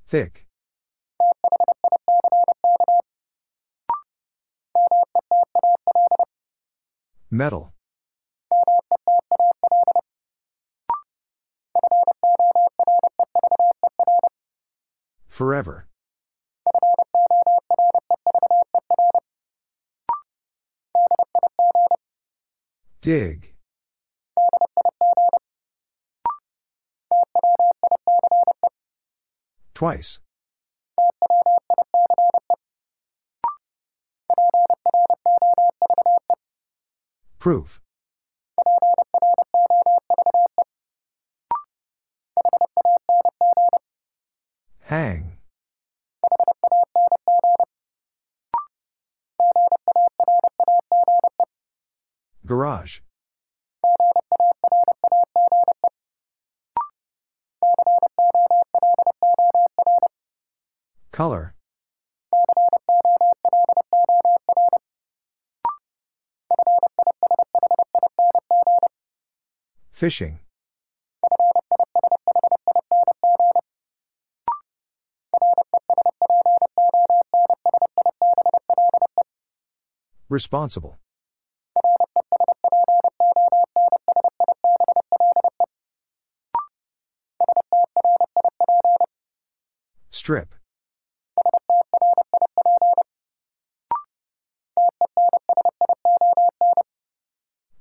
[0.08, 0.46] Thick.
[7.32, 7.74] Metal.
[15.28, 15.89] Forever.
[23.10, 23.56] Dig.
[29.74, 30.20] Twice.
[37.40, 37.80] Proof.
[44.82, 45.29] Hang.
[52.50, 53.02] Garage.
[61.12, 61.54] Color.
[69.92, 70.40] Fishing.
[80.30, 80.98] Responsible.
[90.30, 90.54] Strip.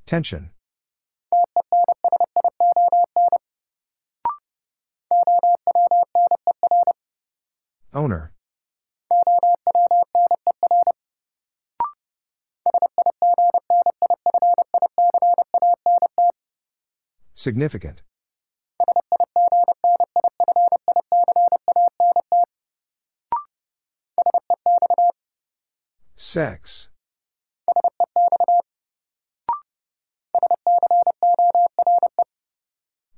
[0.07, 0.49] Tension.
[7.93, 8.33] Owner.
[17.35, 18.01] Significant.
[26.29, 26.91] Sex.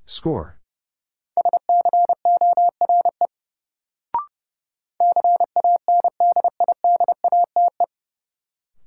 [0.07, 0.61] Score.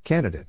[0.05, 0.47] Candidate.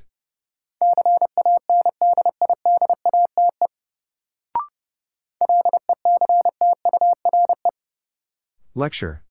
[8.77, 9.24] Lecture.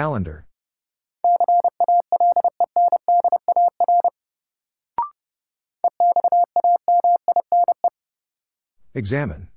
[0.00, 0.46] Calendar.
[8.94, 9.48] Examine.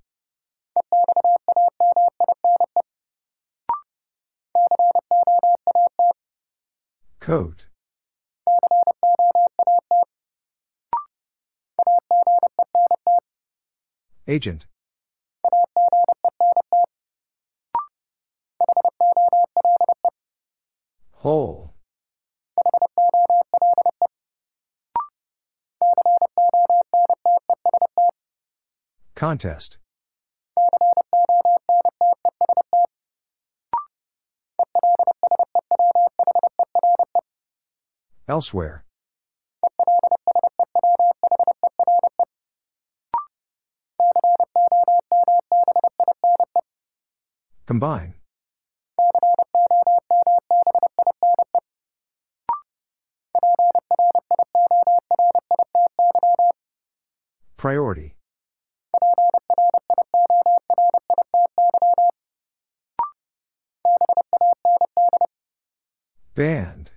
[7.21, 7.67] Coat.
[14.27, 14.65] Agent.
[29.23, 29.77] Contest.
[38.27, 38.83] Elsewhere.
[47.65, 48.15] Combine.
[57.55, 58.17] Priority.
[66.35, 66.89] Band.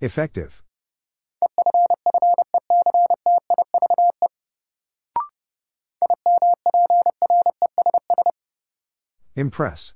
[0.00, 0.62] Effective.
[9.36, 9.94] Impress.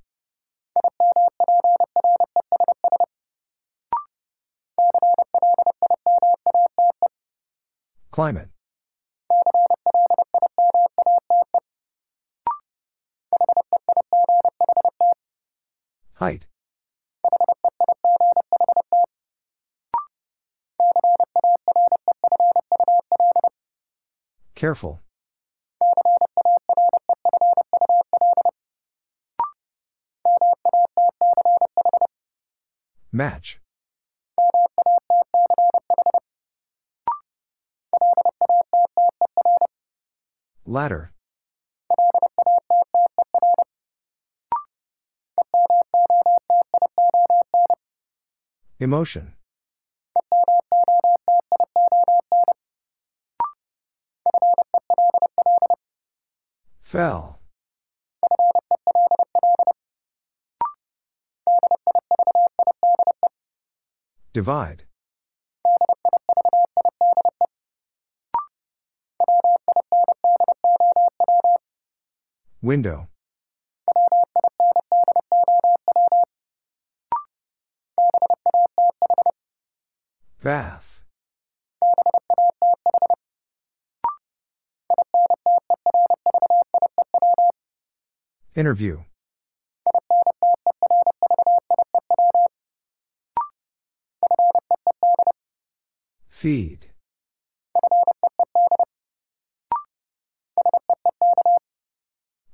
[8.10, 8.48] Climate.
[16.16, 16.46] Height.
[24.54, 25.00] Careful.
[33.12, 33.60] Match.
[40.64, 41.12] Ladder.
[48.78, 49.32] Emotion.
[56.82, 57.40] Fell.
[64.34, 64.84] Divide.
[72.60, 73.08] Window.
[80.46, 81.02] Bath.
[88.54, 89.00] Interview.
[96.28, 96.90] Feed.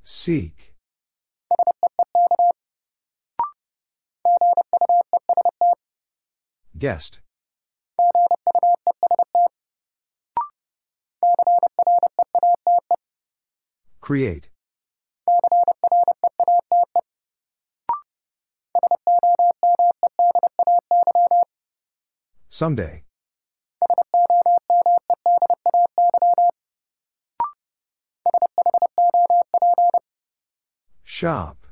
[0.02, 0.72] Seek.
[6.78, 7.20] Guest.
[14.12, 14.50] Create.
[22.50, 23.04] Someday.
[31.02, 31.66] Shop.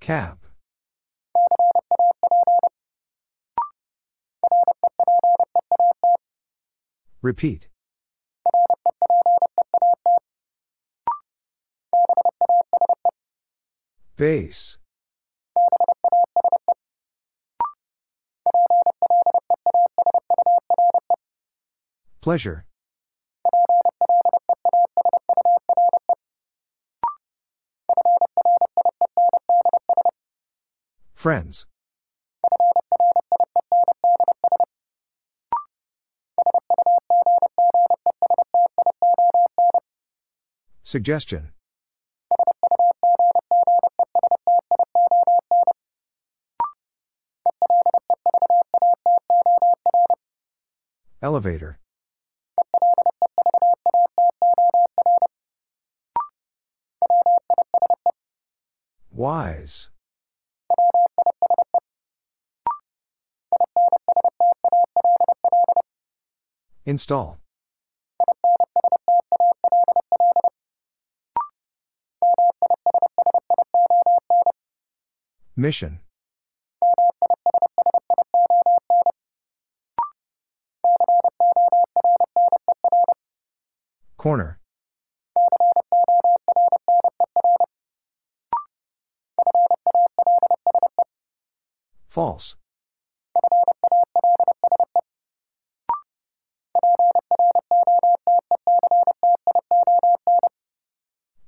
[0.00, 0.41] Cap.
[7.22, 7.68] Repeat.
[14.16, 14.78] Base.
[22.20, 22.64] Pleasure.
[31.14, 31.66] Friends.
[40.92, 41.52] Suggestion.
[51.22, 51.78] Elevator.
[59.10, 59.88] Wise.
[66.84, 67.41] Install.
[75.62, 76.00] Mission.
[84.16, 84.58] Corner.
[92.08, 92.56] False.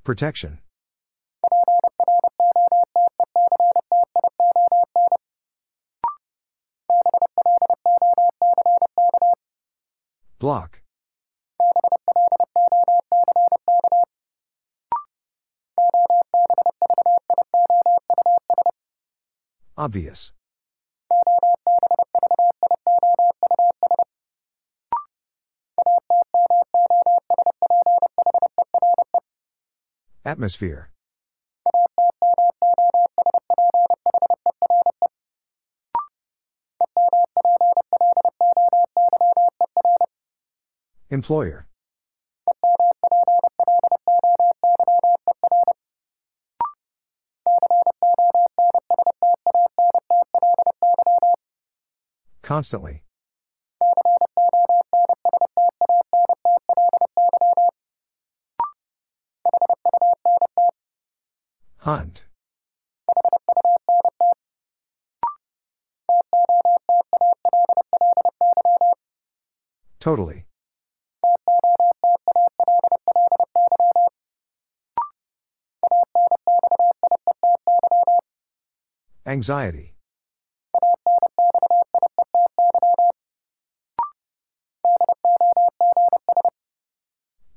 [0.05, 0.61] Protection.
[10.45, 10.83] Block.
[19.79, 20.35] Obvious.
[30.27, 30.91] Atmosphere.
[41.15, 41.69] Employer.
[52.43, 53.05] Constantly.
[61.79, 62.25] Hunt.
[70.01, 70.45] Totally.
[79.35, 79.97] Anxiety.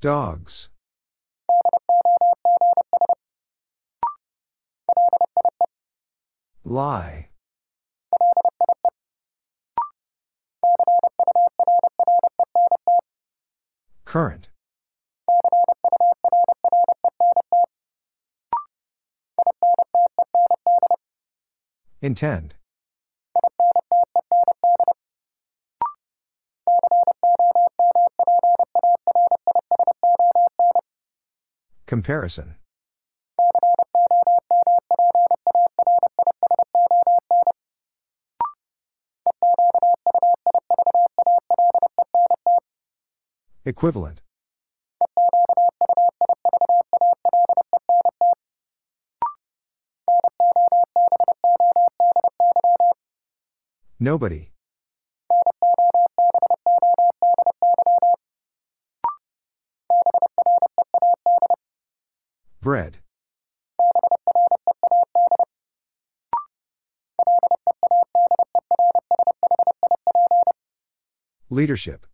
[0.00, 0.70] Dogs.
[6.64, 7.28] Lie.
[14.04, 14.47] Current.
[22.00, 22.54] Intend.
[31.86, 32.54] Comparison.
[43.64, 44.22] Equivalent.
[54.08, 54.52] Nobody.
[62.62, 63.00] Bread.
[71.50, 72.06] Leadership.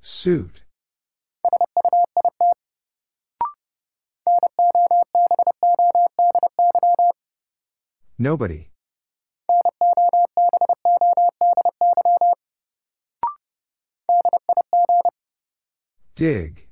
[0.00, 0.59] Suit.
[8.22, 8.68] Nobody.
[16.14, 16.68] Dig.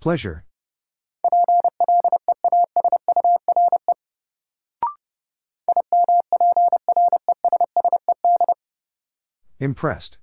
[0.00, 0.44] Pleasure.
[9.58, 10.18] Impressed.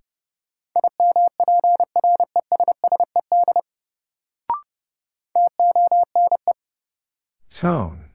[7.58, 8.12] Tone.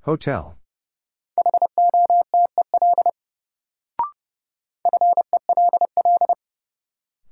[0.00, 0.56] Hotel.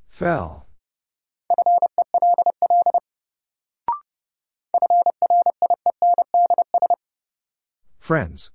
[0.06, 0.66] Fell.
[7.98, 8.50] Friends.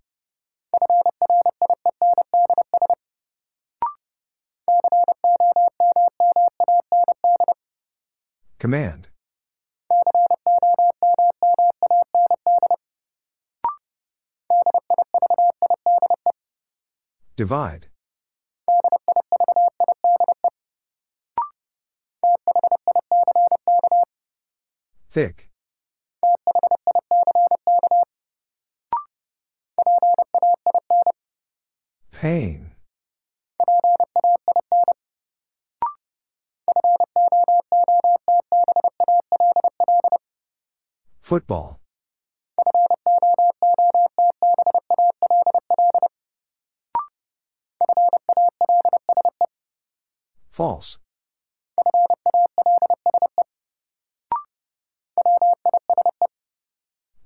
[8.60, 9.07] Command.
[17.38, 17.88] Divide.
[25.10, 25.48] Thick.
[32.11, 32.59] Pain.
[41.30, 41.80] Football.
[50.50, 50.98] False.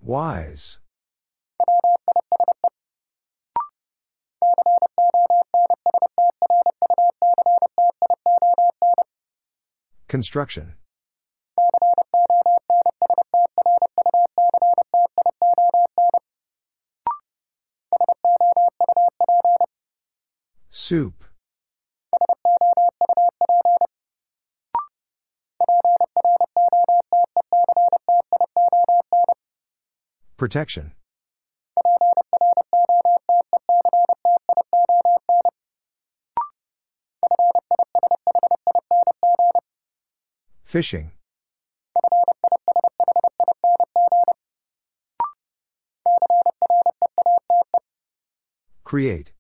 [0.02, 0.80] Wise.
[10.10, 10.74] Construction.
[20.94, 21.24] Soup.
[30.38, 30.92] Protection.
[40.64, 41.10] Fishing.
[48.84, 49.33] Create.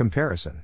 [0.00, 0.62] Comparison.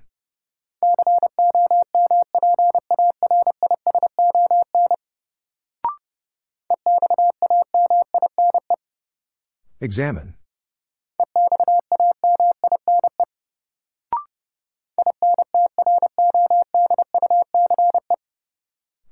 [9.78, 10.36] Examine.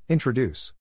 [0.08, 0.72] Introduce.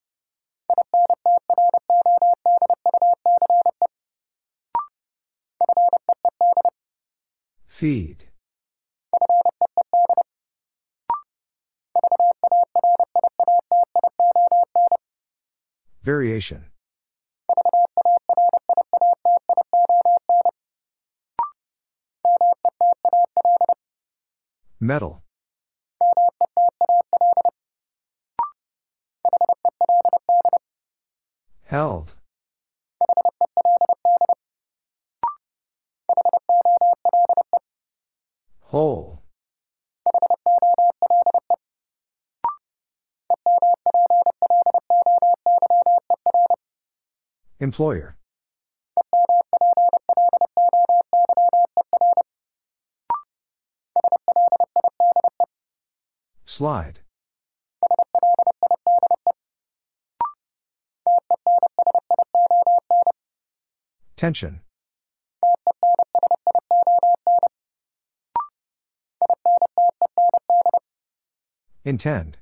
[7.68, 8.30] Feed.
[16.04, 16.66] Variation.
[24.82, 25.24] Metal.
[31.64, 32.16] Held.
[47.74, 48.16] Employer.
[56.46, 57.00] Slide.
[64.16, 64.62] Tension.
[71.84, 72.38] Intend.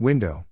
[0.00, 0.46] Window.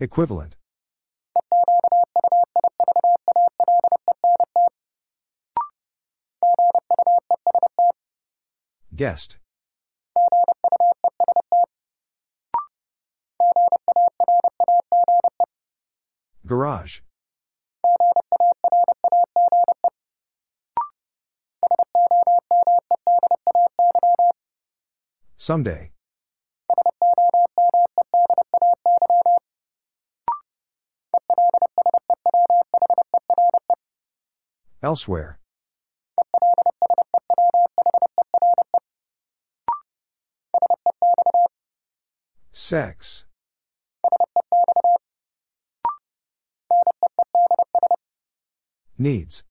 [0.00, 0.56] Equivalent.
[8.96, 9.38] Guest.
[16.44, 17.05] Garage.
[25.46, 25.92] Someday.
[34.82, 35.38] Elsewhere.
[42.50, 43.26] Sex.
[48.98, 49.45] Needs.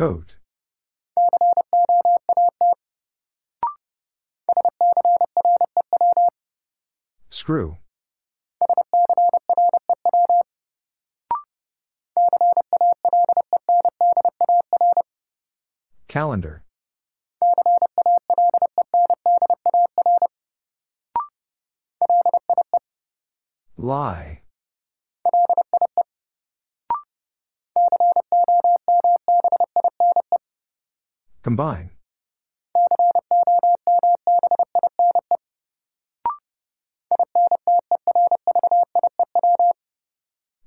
[0.00, 0.36] Coat.
[7.28, 7.76] Screw.
[16.08, 16.62] Calendar.
[23.76, 24.40] Lie.
[31.42, 31.90] Combine.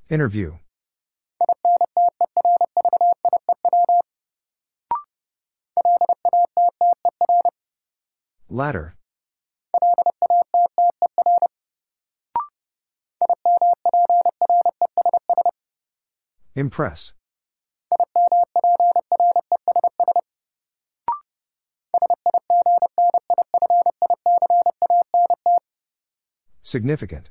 [0.10, 0.54] Interview.
[8.50, 8.95] Ladder.
[16.56, 17.14] Impress.
[26.74, 27.30] Significant.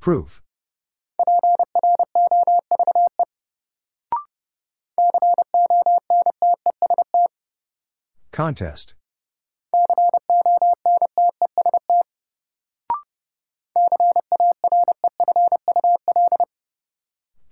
[0.00, 0.42] Proof.
[8.32, 8.96] Contest.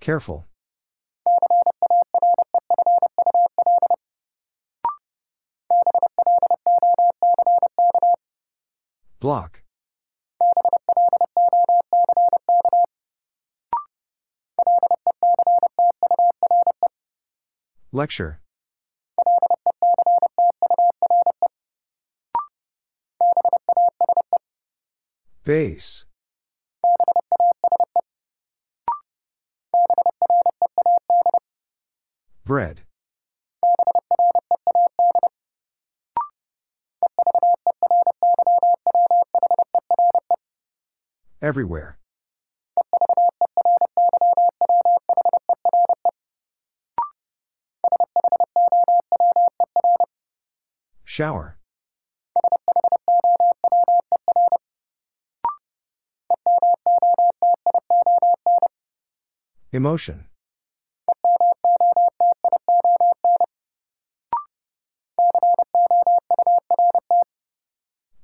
[0.01, 0.45] Careful.
[9.27, 9.61] Block.
[17.91, 18.39] Lecture.
[25.43, 26.05] Base.
[32.45, 32.86] Bread.
[41.47, 41.97] Everywhere.
[51.05, 51.57] Shower.
[59.71, 60.25] Emotion.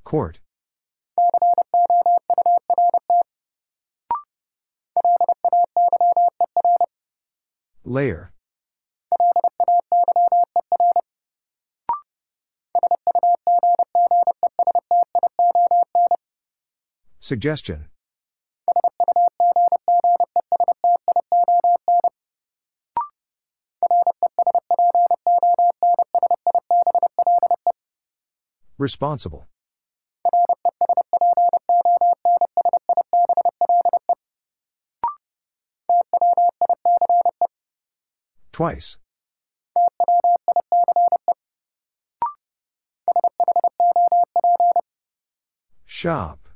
[0.04, 0.43] Court.
[7.94, 8.32] Layer.
[17.20, 17.86] Suggestion.
[28.80, 29.45] Responsible.
[38.54, 38.98] Twice.
[45.88, 46.50] Shop.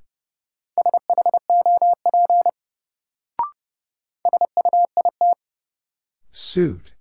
[6.31, 6.93] Suit.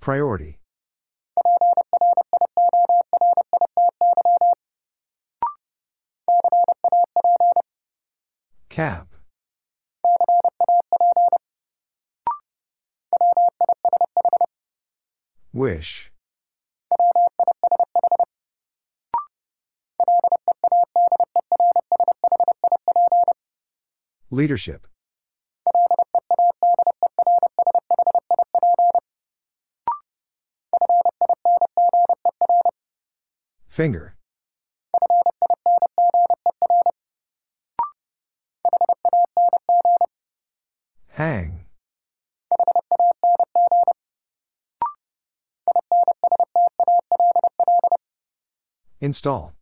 [0.00, 0.57] Priority.
[8.78, 9.08] Cap.
[15.52, 16.12] Wish.
[24.30, 24.86] Leadership.
[33.66, 34.17] Finger.
[41.18, 41.64] Hang.
[49.00, 49.52] Install.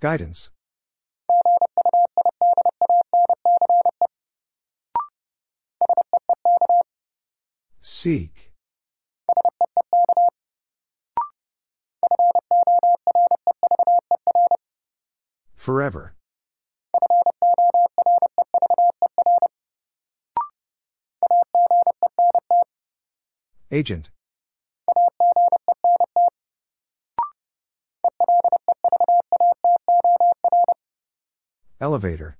[0.00, 0.50] Guidance.
[7.80, 8.47] Seek.
[15.68, 16.14] Forever.
[23.70, 24.08] Agent.
[31.82, 32.38] Elevator.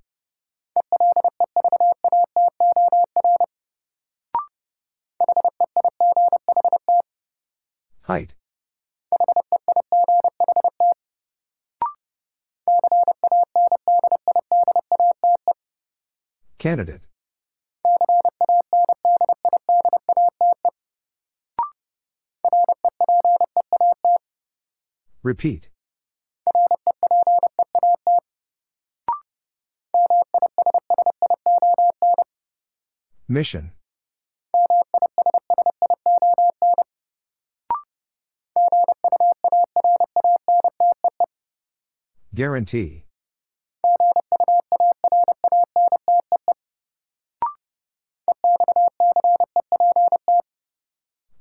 [16.68, 17.00] Candidate.
[25.22, 25.70] Repeat.
[33.26, 33.72] Mission.
[42.34, 43.07] Guarantee.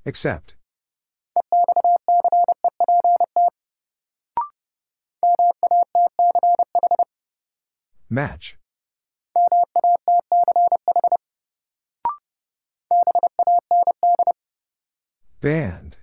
[0.08, 0.56] Accept.
[8.10, 8.58] Match.
[15.42, 15.98] Band.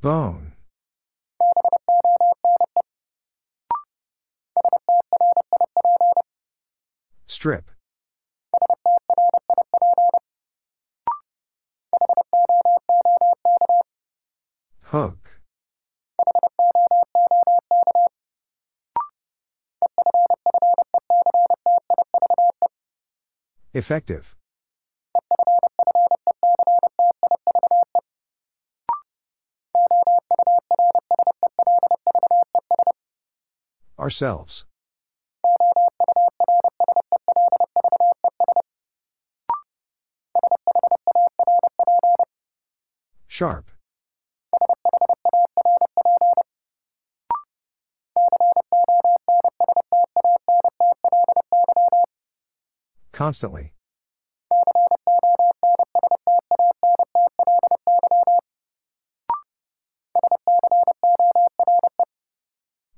[0.00, 0.51] Bone.
[7.42, 7.72] Strip.
[14.82, 15.40] Hook.
[23.74, 24.36] Effective.
[33.98, 34.64] Ourselves.
[43.32, 43.70] Sharp.
[53.10, 53.72] Constantly.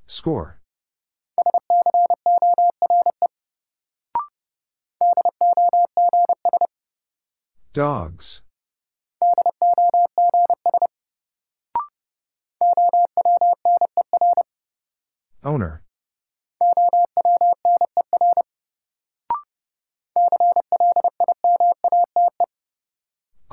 [0.09, 0.59] Score.
[7.73, 8.44] Dogs.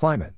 [0.02, 0.34] Climate.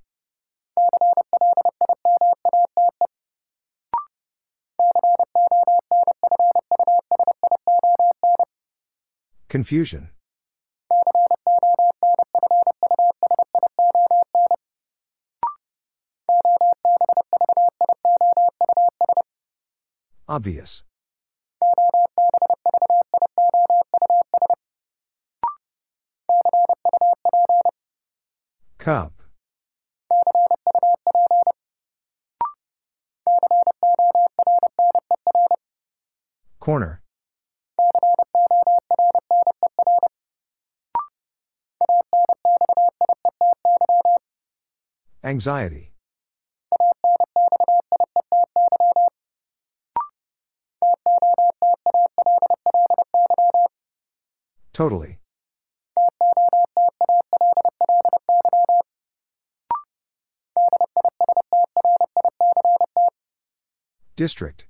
[9.47, 10.09] Confusion.
[20.27, 20.83] Obvious.
[28.77, 29.22] Cup.
[36.63, 37.01] Corner.
[45.25, 45.91] Anxiety.
[54.71, 55.19] Totally.
[64.15, 64.65] District.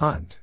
[0.00, 0.38] Hunt.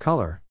[0.00, 0.42] Color.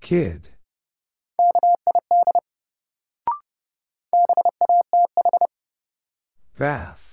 [0.00, 0.48] Kid.
[6.58, 7.11] Bath.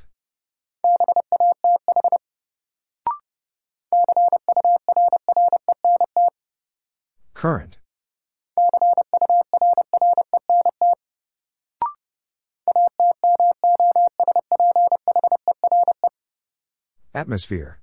[7.40, 7.78] Current.
[17.14, 17.80] Atmosphere.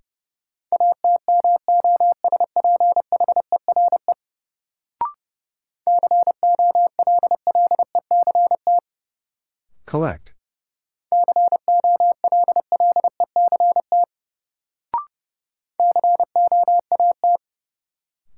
[9.86, 10.34] Collect.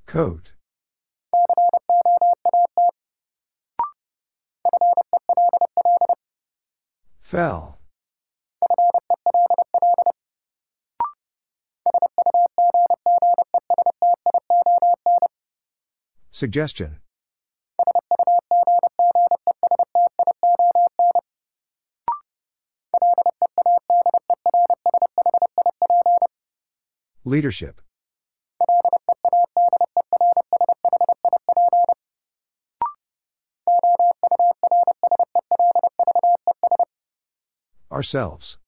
[0.06, 0.52] Coat.
[7.20, 7.78] Fell.
[16.30, 17.00] Suggestion.
[27.24, 27.82] Leadership.
[37.90, 38.58] Ourselves.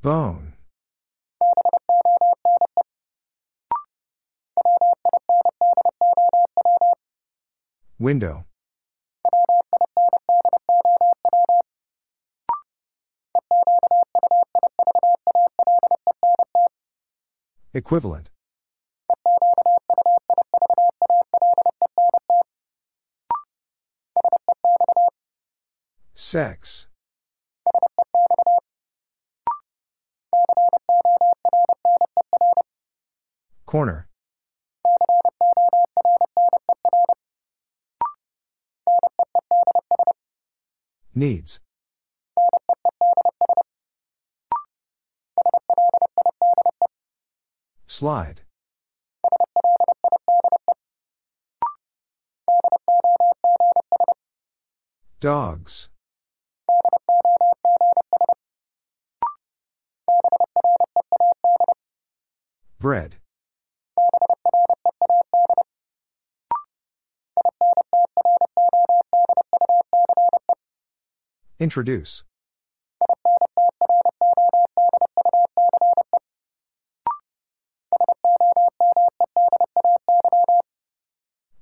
[0.00, 0.54] Bone.
[7.98, 8.46] Window.
[17.74, 18.31] Equivalent.
[26.32, 26.86] Sex.
[33.66, 34.08] Corner.
[41.14, 41.60] Needs.
[47.86, 48.40] Slide.
[55.20, 55.91] Dogs.
[62.82, 63.14] Bread.
[71.60, 72.24] Introduce.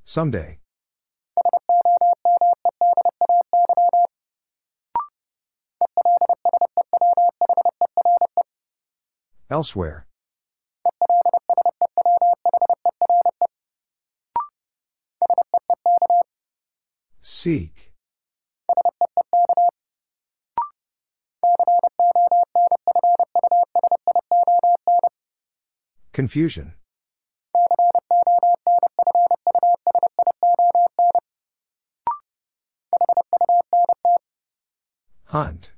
[0.07, 0.59] Someday.
[9.51, 10.07] Elsewhere.
[17.43, 17.91] Seek.
[26.13, 26.75] Confusion.
[35.25, 35.73] Hunt.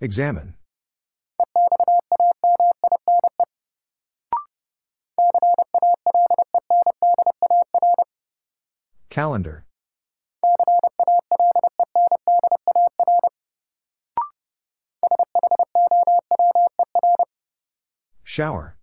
[0.00, 0.54] Examine.
[9.14, 9.64] Calendar.
[18.24, 18.76] Shower.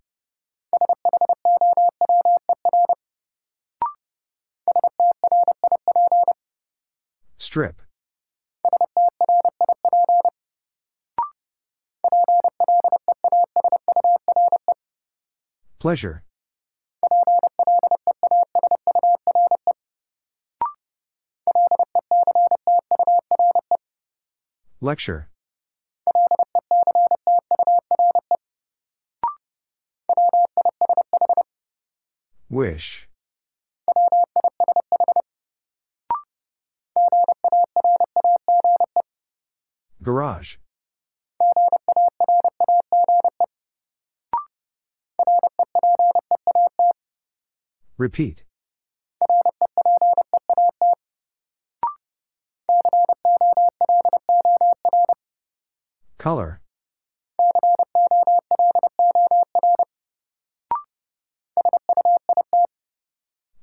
[7.36, 7.82] Strip.
[15.78, 16.22] Pleasure.
[24.84, 25.28] Lecture.
[32.50, 33.08] Wish.
[40.02, 40.56] Garage.
[47.96, 48.42] Repeat.
[56.22, 56.60] Color.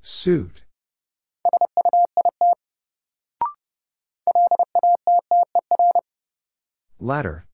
[0.02, 0.64] Suit.
[6.98, 7.46] Ladder.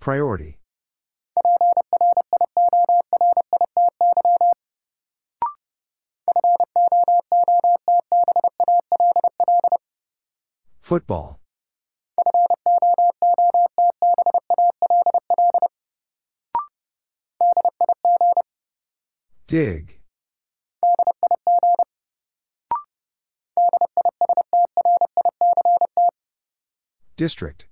[0.00, 0.58] Priority.
[10.80, 11.40] Football.
[19.48, 20.00] Dig.
[27.16, 27.66] District.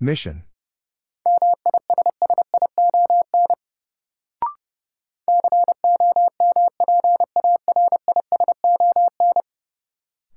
[0.00, 0.44] Mission.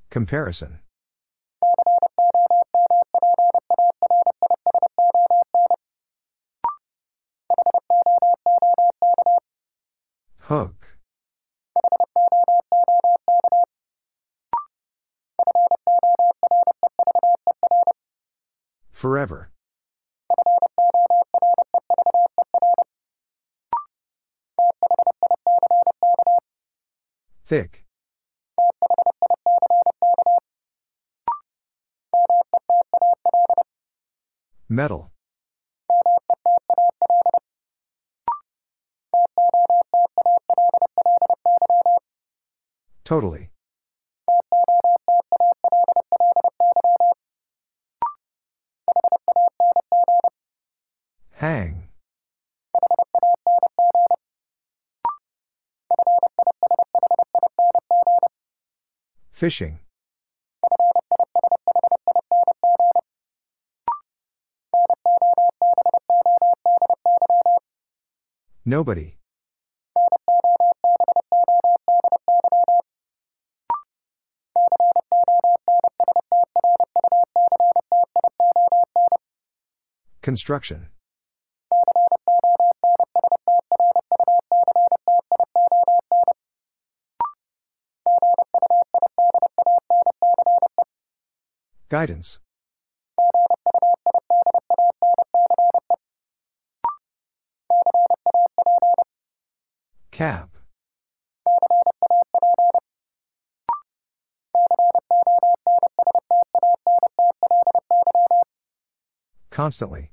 [0.09, 0.79] Comparison.
[10.39, 10.80] Hook.
[19.01, 19.49] Forever.
[27.47, 27.83] Thick.
[34.69, 35.11] Metal.
[43.03, 43.49] Totally.
[51.41, 51.89] Hang.
[59.31, 59.79] Fishing.
[68.63, 69.17] Nobody.
[80.21, 80.89] Construction.
[91.89, 92.39] Guidance.
[100.11, 100.51] Cap.
[109.49, 110.11] Constantly.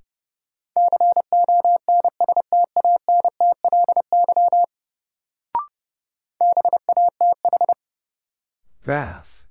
[8.84, 9.44] Bath.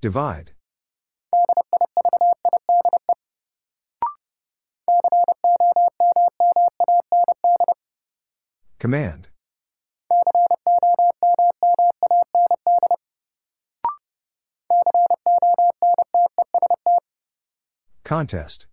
[0.00, 0.52] Divide.
[8.78, 9.28] Command.
[18.04, 18.69] Contest.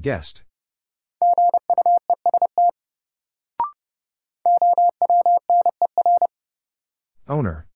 [0.00, 0.44] Guest.
[7.28, 7.66] Owner.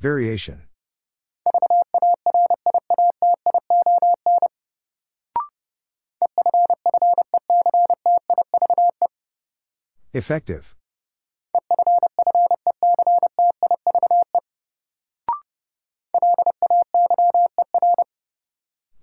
[0.00, 0.62] Variation.
[10.14, 10.74] Effective.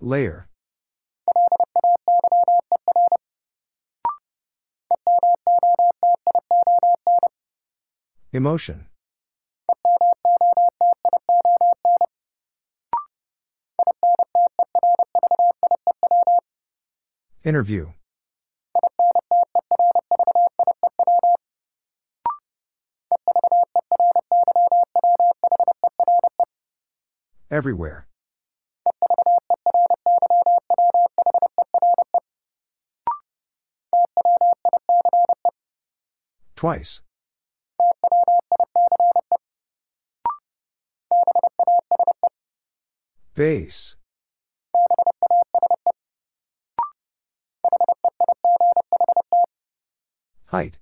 [0.00, 0.48] Layer.
[8.32, 8.86] Emotion.
[17.42, 17.92] Interview.
[27.50, 28.06] Everywhere.
[36.54, 37.02] Twice.
[43.34, 43.96] Base.
[50.46, 50.78] Height.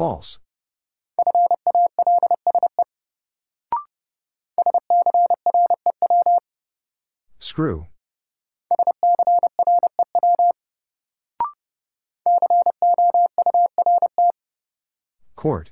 [0.00, 0.38] False.
[7.38, 7.86] Screw.
[15.36, 15.70] Court.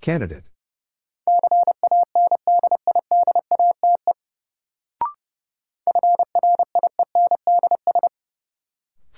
[0.00, 0.51] Candidate.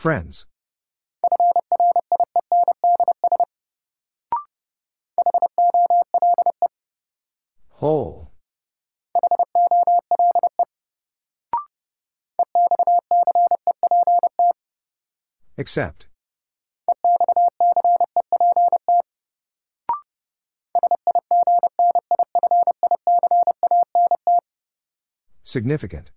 [0.04, 0.44] Friends.
[7.80, 8.30] Whole.
[15.56, 16.08] Accept.
[25.44, 26.10] Significant.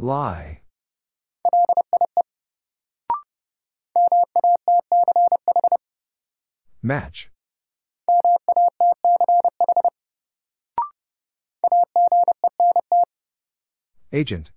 [0.00, 0.60] Lie.
[6.80, 7.30] Match.
[14.12, 14.52] Agent.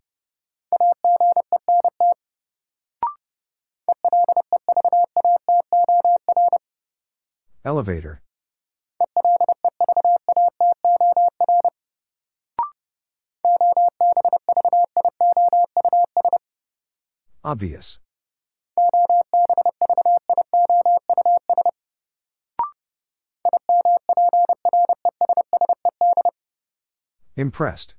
[7.65, 8.21] Elevator.
[17.43, 17.99] Obvious.
[27.35, 27.95] Impressed.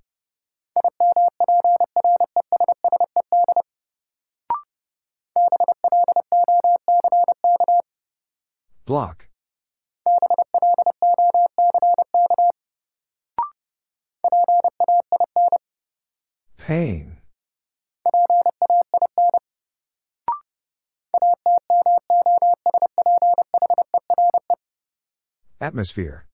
[8.84, 9.28] Block.
[16.58, 17.21] Pain.
[25.60, 26.26] Atmosphere.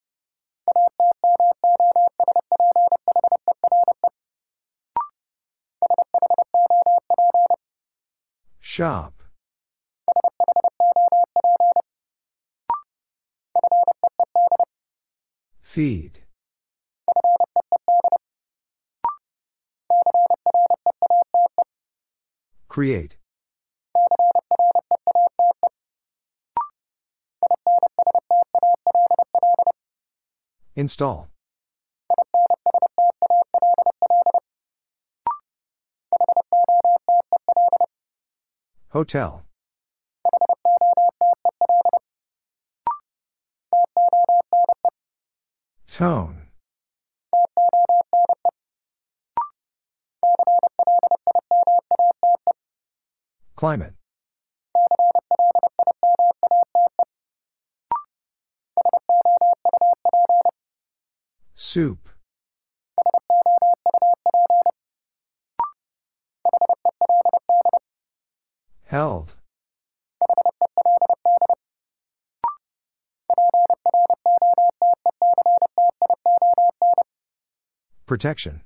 [8.58, 9.22] Shop.
[15.60, 16.20] Feed.
[22.68, 23.17] Create.
[30.78, 31.28] Install.
[38.90, 39.44] Hotel.
[45.88, 46.42] Tone.
[53.56, 53.94] Climate.
[61.60, 62.08] Soup.
[68.84, 69.34] Held.
[78.06, 78.62] Protection.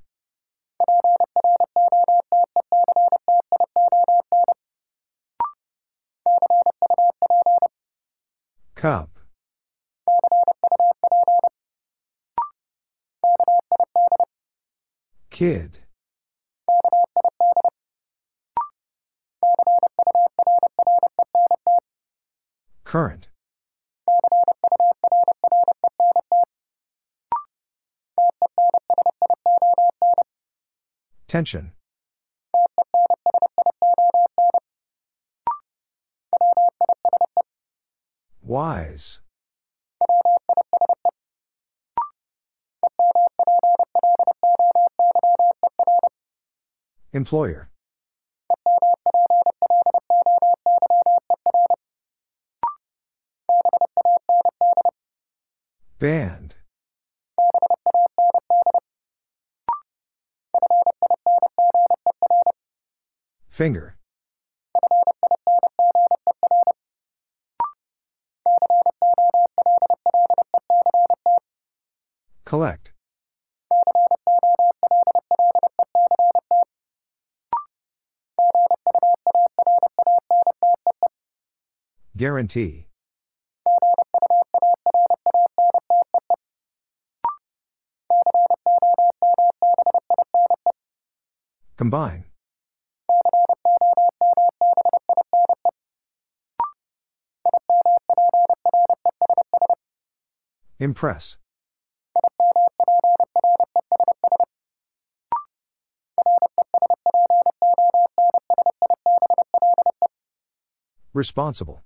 [8.74, 9.21] Cup.
[15.32, 15.78] Kid.
[22.84, 23.30] Current.
[31.26, 31.72] Tension.
[38.42, 39.20] Wise.
[47.12, 47.68] Employer.
[55.98, 56.54] Band.
[63.50, 63.96] Finger.
[72.44, 72.91] Collect.
[82.22, 82.86] Guarantee.
[91.76, 92.26] Combine.
[100.78, 101.38] Impress.
[111.12, 111.82] Responsible.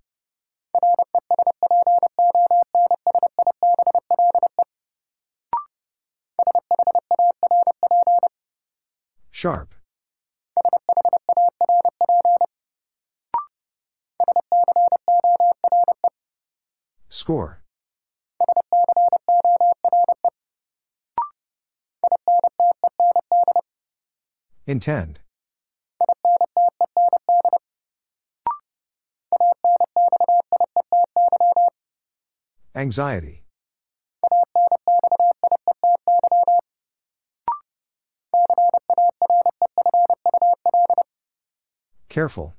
[9.47, 9.77] Sharp.
[17.09, 17.62] Score.
[24.66, 25.20] Intend.
[32.74, 33.45] Anxiety.
[42.17, 42.55] Careful.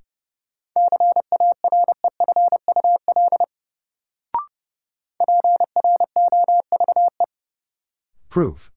[8.30, 8.70] Proof.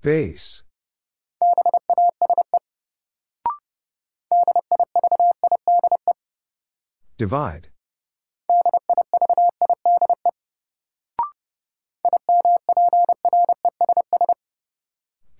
[0.00, 0.62] Base.
[7.18, 7.68] Divide.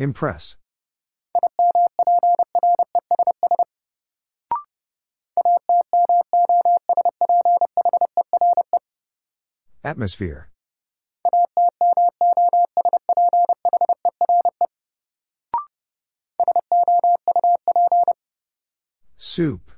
[0.00, 0.56] Impress.
[9.82, 10.50] Atmosphere.
[19.16, 19.72] Soup.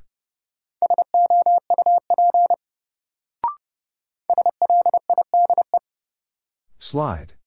[6.79, 7.40] Slide.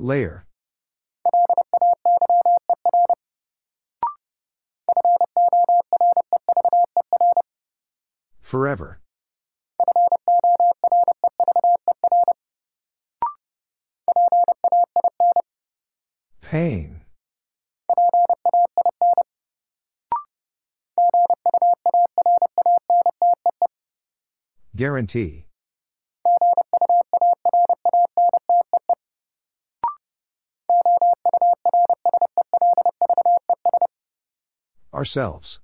[0.00, 0.46] Layer.
[8.40, 9.02] Forever.
[16.40, 17.02] Pain.
[24.74, 25.49] Guarantee.
[35.00, 35.60] Ourselves.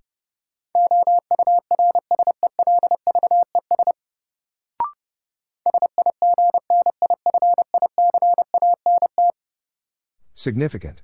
[10.35, 11.03] Significant.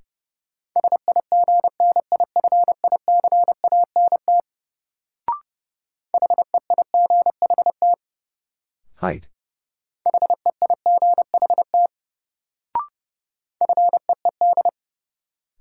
[8.94, 9.28] Height.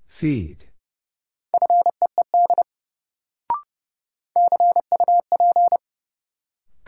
[0.06, 0.61] Feed.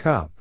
[0.04, 0.32] Cup.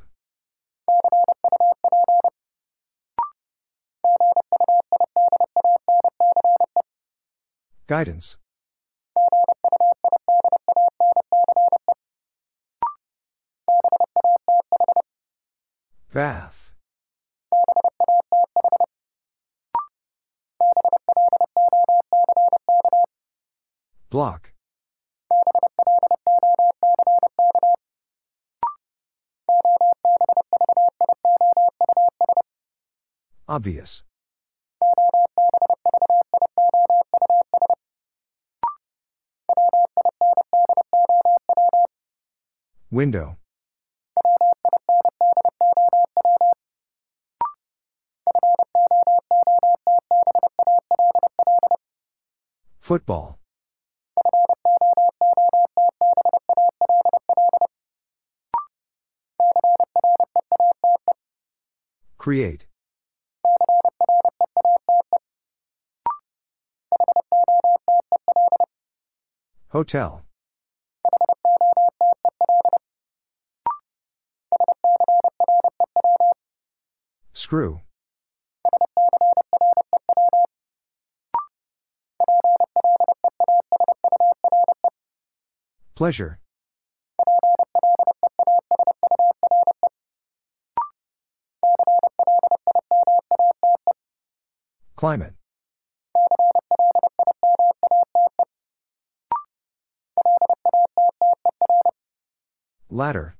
[7.87, 8.35] Guidance.
[16.11, 16.73] Bath.
[24.09, 24.52] Block.
[33.47, 34.03] Obvious.
[42.89, 43.37] Window.
[52.79, 53.39] Football.
[62.17, 62.67] Create.
[69.73, 70.23] Hotel.
[77.33, 77.81] Screw.
[85.95, 86.37] Pleasure.
[94.95, 95.33] Climate.
[102.89, 103.35] Ladder.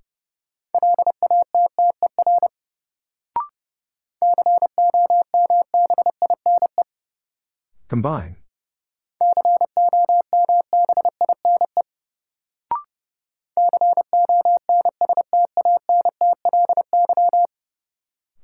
[7.88, 8.38] Combine.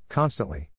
[0.09, 0.69] Constantly.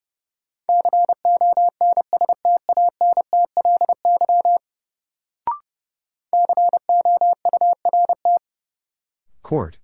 [9.42, 9.78] Court.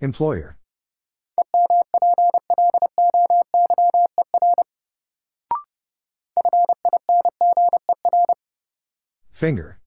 [0.00, 0.56] Employer.
[9.32, 9.80] Finger.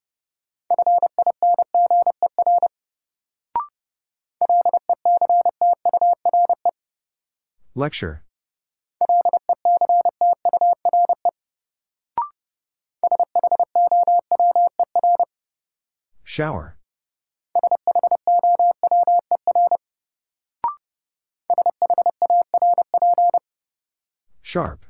[7.76, 8.24] Lecture.
[16.30, 16.78] Shower.
[24.44, 24.86] Sharp.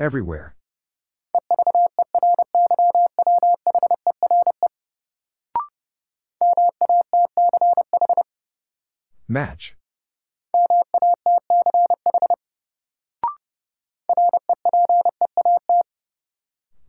[0.00, 0.56] Everywhere.
[9.28, 9.76] Match.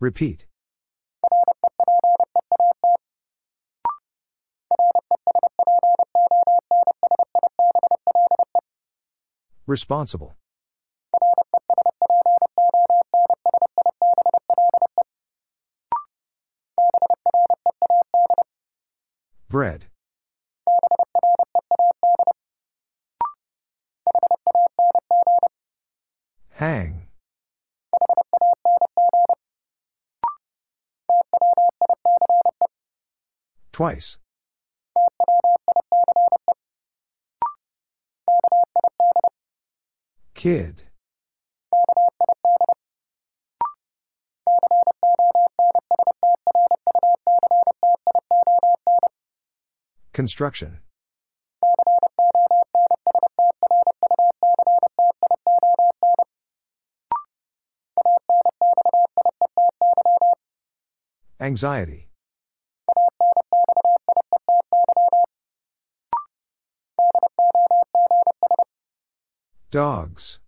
[0.00, 0.46] Repeat.
[9.66, 10.36] Responsible.
[19.50, 19.84] Bread.
[26.52, 27.09] Hang.
[33.72, 34.18] Twice.
[40.34, 40.84] Kid.
[50.12, 50.80] Construction.
[61.40, 62.10] Anxiety.
[69.70, 70.40] Dogs.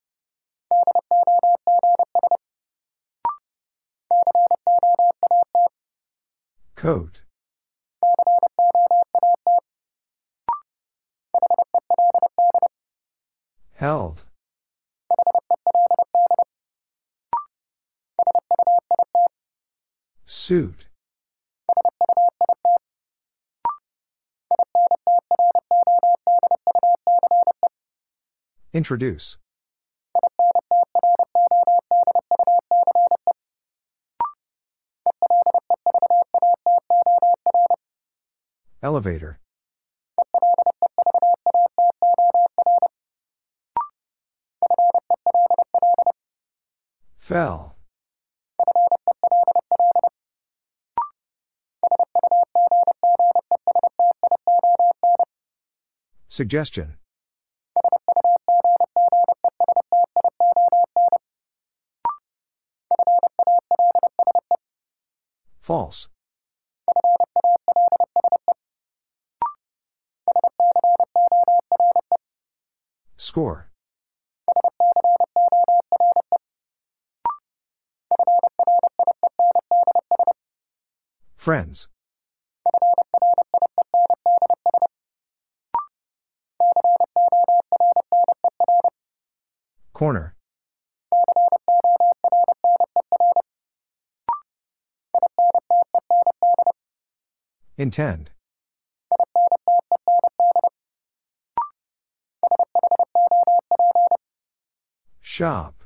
[6.77, 7.23] Coat.
[13.77, 14.27] Held.
[20.43, 20.87] Suit.
[28.73, 29.37] Introduce.
[38.83, 39.39] Elevator.
[47.17, 47.77] Fell.
[56.33, 56.95] Suggestion.
[65.61, 66.09] False.
[73.19, 73.69] Score.
[81.37, 81.89] Friends.
[89.93, 90.35] Corner.
[97.79, 98.31] Intend.
[105.21, 105.83] Shop.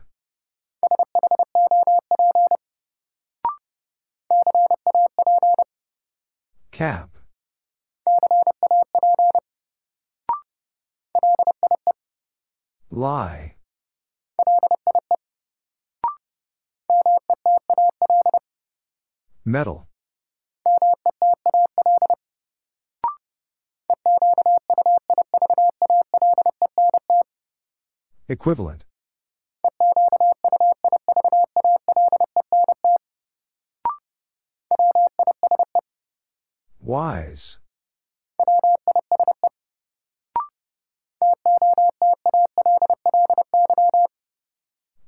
[6.71, 7.16] Cap.
[12.97, 13.57] Lie.
[19.45, 19.87] Metal.
[28.31, 28.87] Equivalent.
[36.81, 37.59] Wise.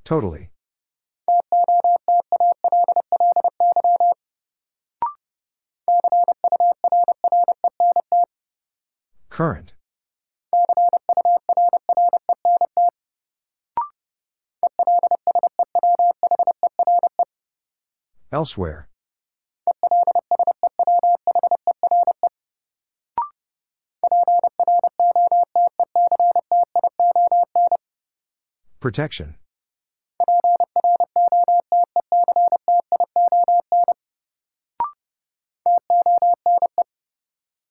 [0.05, 0.51] Totally.
[9.28, 9.74] Current.
[18.32, 18.88] Elsewhere.
[28.80, 29.34] Protection.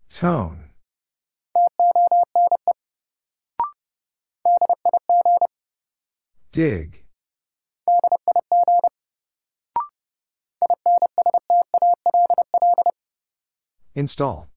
[0.10, 0.72] Tone.
[6.52, 7.06] Dig.
[13.96, 14.50] Install.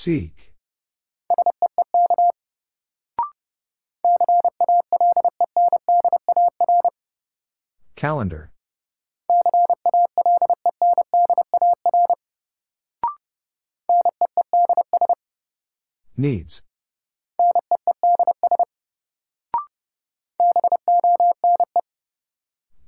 [0.00, 0.52] Seek.
[7.96, 8.52] Calendar.
[16.16, 16.62] Needs.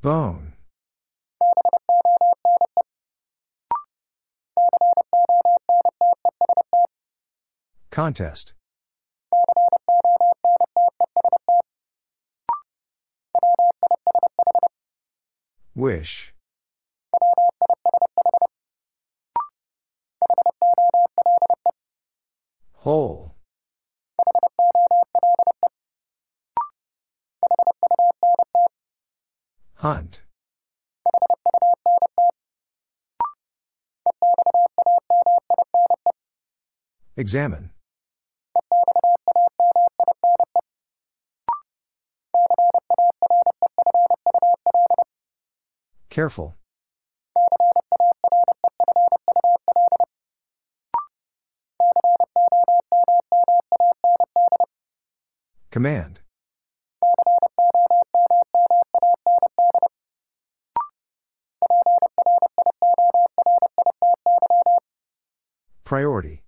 [0.01, 0.50] Bone.
[8.01, 8.55] Contest.
[15.75, 16.33] Wish.
[22.73, 23.35] Whole.
[29.75, 30.23] Hunt.
[37.19, 37.73] Examine.
[46.11, 46.57] Careful.
[55.71, 56.21] Command.
[65.85, 66.40] Priority.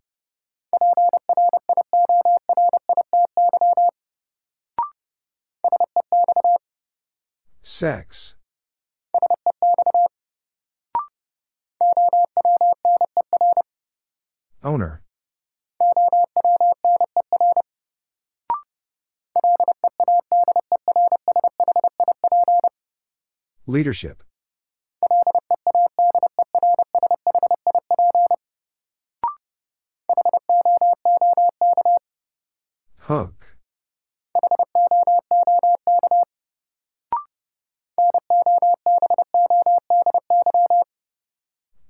[7.62, 8.34] Sex.
[14.64, 15.02] Owner.
[23.66, 24.24] Leadership.
[32.98, 33.51] Hook.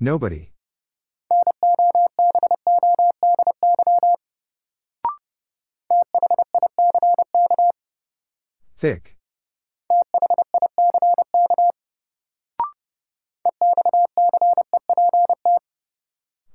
[0.03, 0.51] Nobody.
[8.77, 9.15] Thick.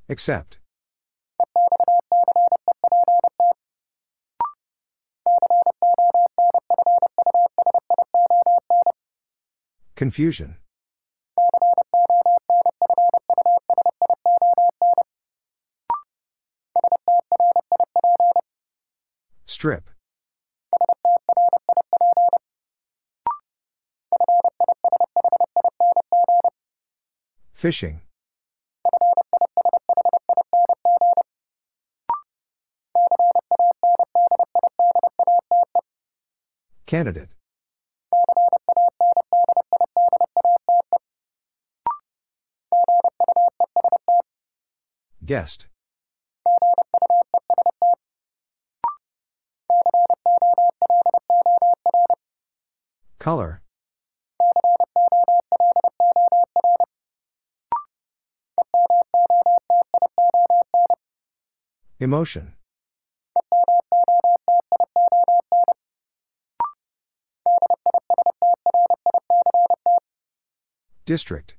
[0.10, 0.60] Accept.
[9.95, 10.57] Confusion.
[19.48, 19.90] Strip.
[27.53, 28.02] Fishing.
[36.86, 37.30] Candidate.
[45.26, 45.68] Guest.
[53.28, 53.62] Color.
[61.99, 62.54] Emotion.
[71.06, 71.56] District.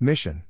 [0.00, 0.42] Mission.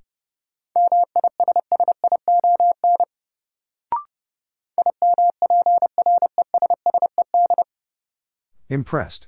[8.71, 9.27] Impressed.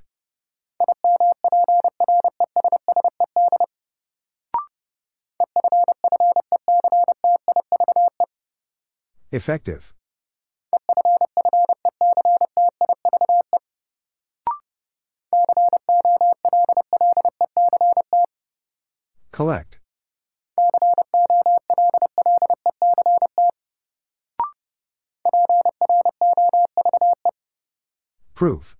[9.32, 9.92] Effective.
[19.32, 19.80] Collect.
[28.34, 28.76] Proof.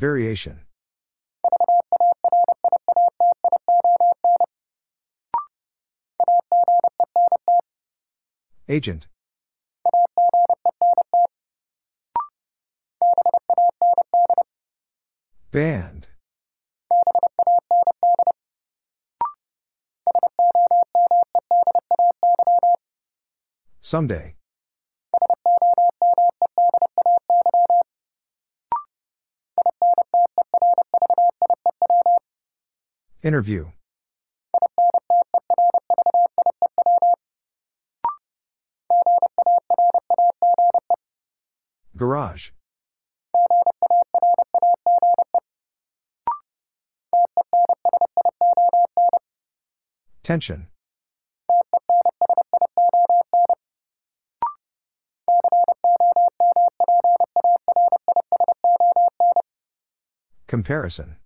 [0.00, 0.60] Variation.
[8.66, 9.08] Agent.
[15.50, 16.06] Band.
[23.82, 24.39] Someday.
[33.22, 33.66] Interview.
[41.96, 42.50] Garage.
[50.22, 50.68] Tension.
[60.46, 61.16] Comparison.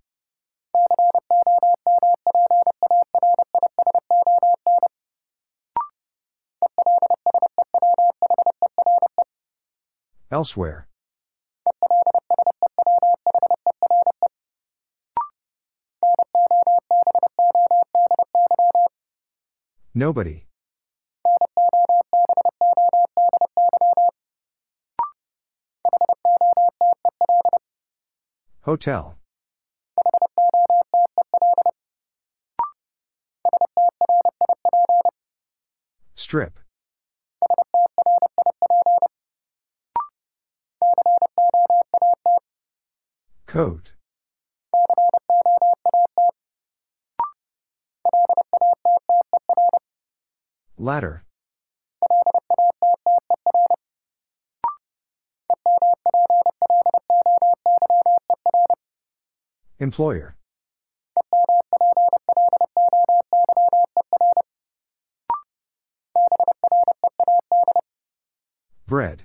[10.35, 10.85] Elsewhere.
[19.93, 20.47] Nobody.
[28.63, 29.17] Hotel.
[36.15, 36.64] Strip.
[43.55, 43.93] Coat.
[50.77, 51.23] Ladder.
[59.79, 60.35] Employer.
[68.85, 69.24] Bread.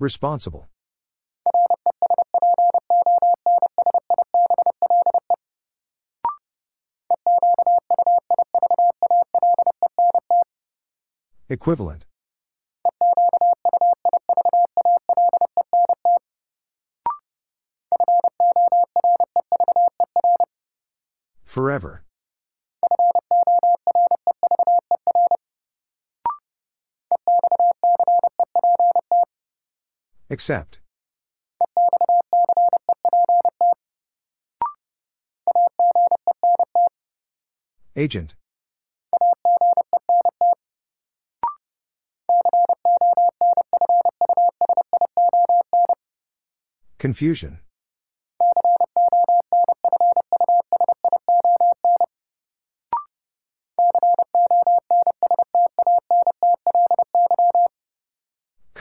[0.00, 0.68] Responsible.
[11.48, 12.04] Equivalent.
[21.54, 22.02] Forever.
[30.28, 30.80] Accept.
[37.94, 38.34] Agent.
[46.98, 47.60] Confusion.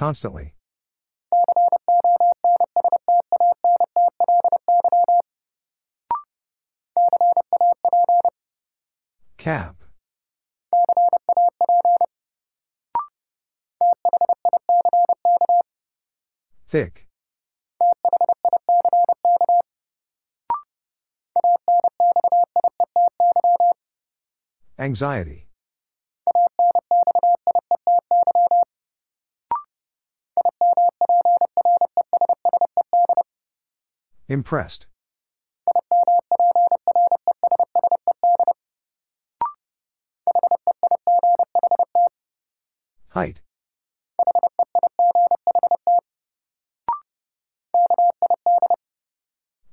[0.04, 0.54] Constantly.
[9.38, 9.78] Cap.
[16.68, 17.08] Thick.
[24.78, 25.48] Anxiety.
[34.34, 34.88] Impressed.
[43.10, 43.42] Height.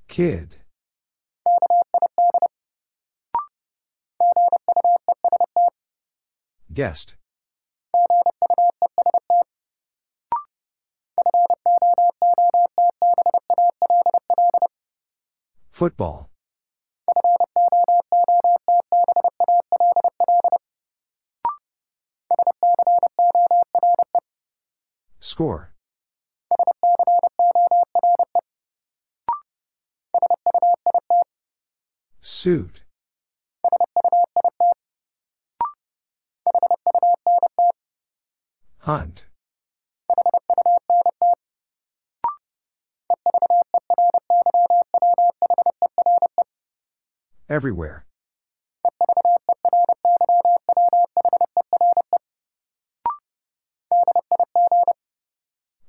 [0.09, 0.57] Kid.
[6.71, 7.17] Guest.
[15.81, 16.29] Football.
[25.21, 25.73] Score.
[32.21, 32.83] Suit.
[38.81, 39.30] Hunt.
[47.51, 48.07] Everywhere.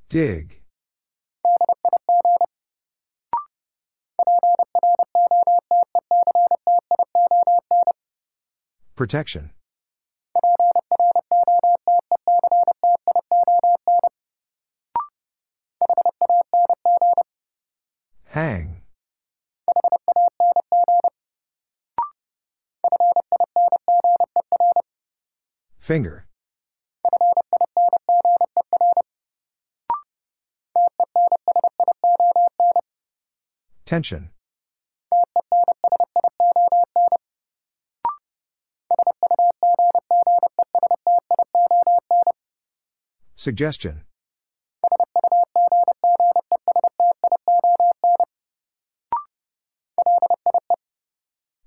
[0.09, 0.61] Dig.
[8.95, 9.51] Protection.
[25.91, 26.25] Finger.
[33.83, 34.29] Tension.
[43.35, 44.03] Suggestion.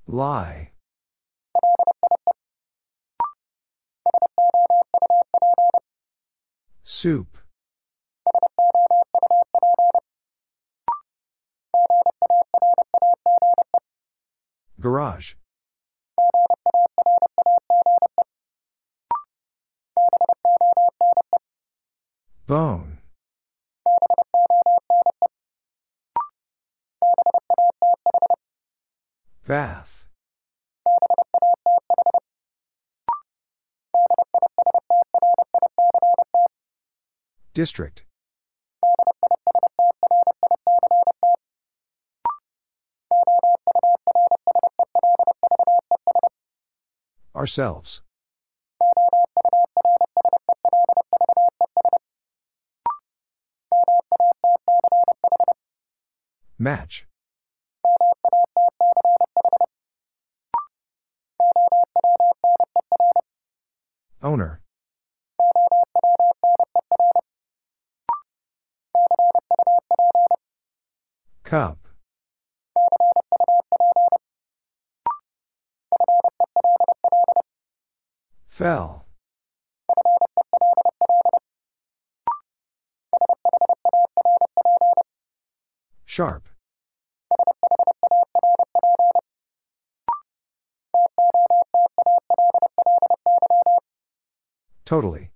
[0.07, 0.64] Lie.
[7.05, 7.37] Soup.
[14.81, 15.35] Garage.
[22.47, 22.97] Bone.
[29.47, 29.94] Bath.
[37.55, 38.03] District.
[47.37, 48.03] Ourselves.
[56.59, 57.07] Match.
[64.23, 64.64] Owner.
[71.45, 71.79] Cup.
[78.49, 79.05] Fell.
[86.07, 86.49] Sharp.
[94.87, 95.34] Totally.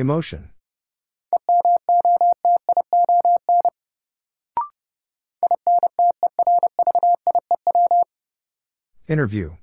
[0.00, 0.48] Emotion.
[9.06, 9.56] Interview.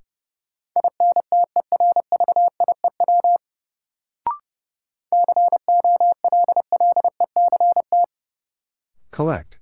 [9.10, 9.58] Collect.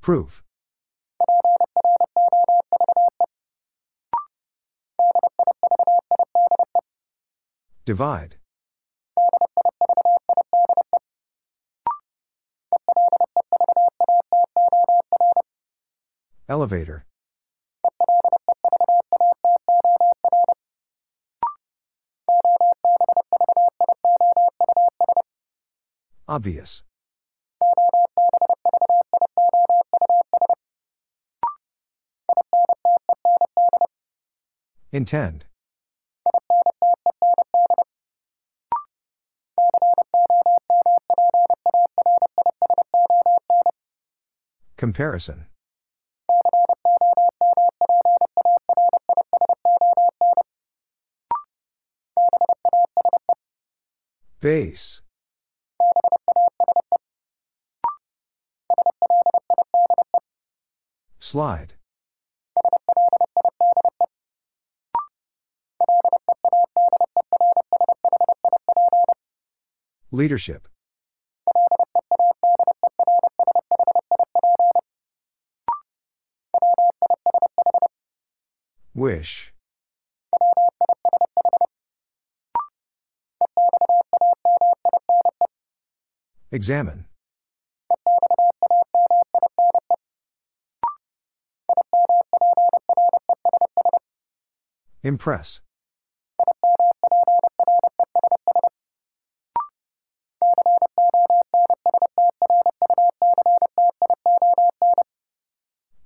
[0.00, 0.42] Proof.
[7.84, 8.36] Divide.
[16.48, 17.04] Elevator.
[26.26, 26.82] Obvious.
[34.90, 35.44] Intend.
[44.84, 45.46] Comparison.
[54.42, 55.00] Base.
[61.18, 61.72] Slide.
[70.12, 70.68] Leadership.
[86.52, 87.06] Examine.
[95.02, 95.60] Impress.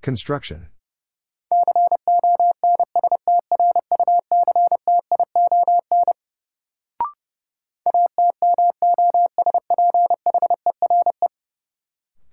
[0.01, 0.69] Construction.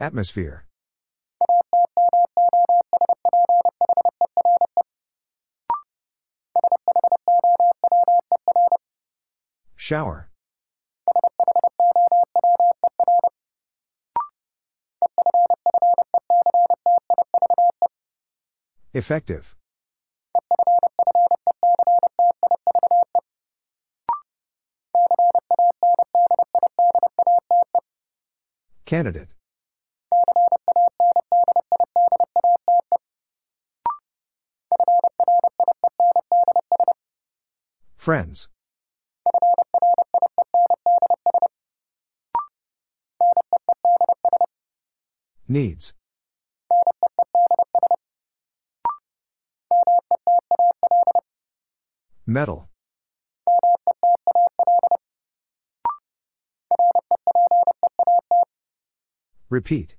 [0.06, 0.68] Atmosphere.
[9.76, 10.30] Shower.
[18.94, 19.56] Effective.
[28.86, 29.35] Candidate.
[38.06, 38.49] Friends.
[45.48, 45.95] Needs.
[52.27, 52.69] Metal.
[59.49, 59.95] Repeat.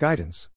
[0.00, 0.48] Guidance.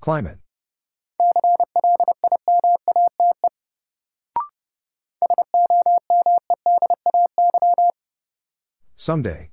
[0.00, 0.38] Climate.
[8.96, 9.50] Someday.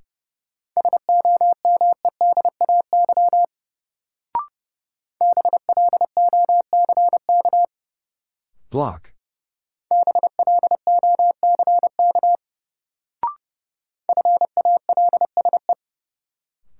[8.70, 9.12] Block.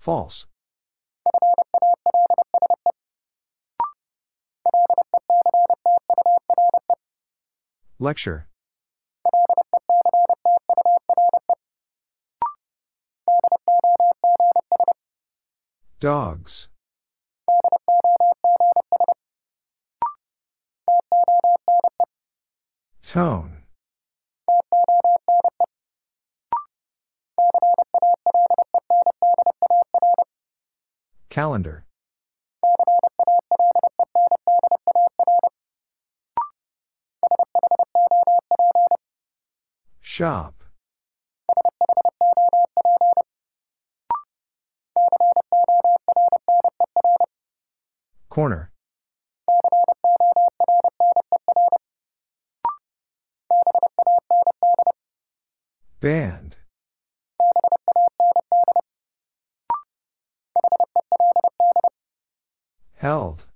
[0.07, 0.47] False.
[7.99, 8.47] Lecture.
[15.99, 16.69] Dogs.
[23.03, 23.56] Tone.
[31.37, 31.85] Calendar.
[40.01, 40.55] Shop.
[48.31, 48.71] Corner.
[56.01, 56.46] Band.
[62.97, 63.47] Held.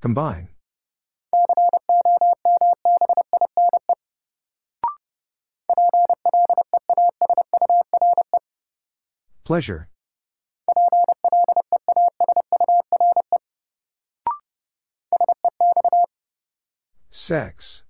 [0.00, 0.48] Combine.
[9.44, 9.88] Pleasure.
[17.10, 17.82] Sex.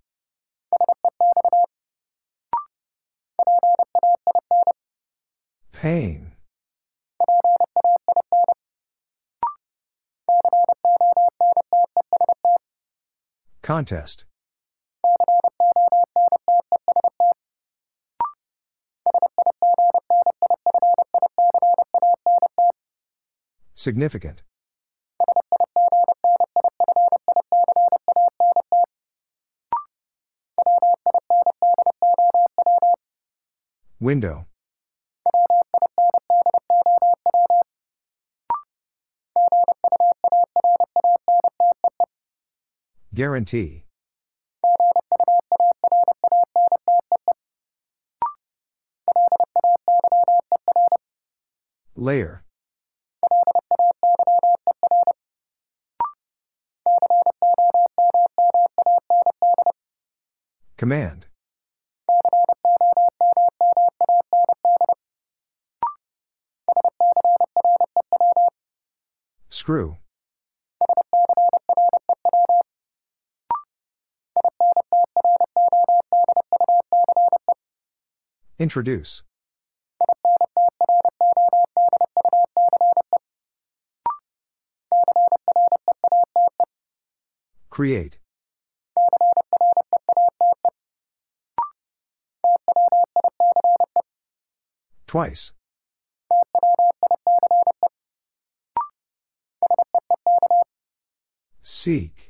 [5.80, 6.32] Pain.
[13.62, 14.26] Contest.
[23.74, 24.42] Significant.
[33.98, 34.49] Window.
[43.12, 43.84] Guarantee.
[51.96, 52.44] Layer.
[60.76, 61.26] Command.
[69.48, 69.98] Screw.
[78.60, 79.22] Introduce.
[87.70, 88.18] Create.
[95.06, 95.52] Twice.
[101.62, 102.29] Seek.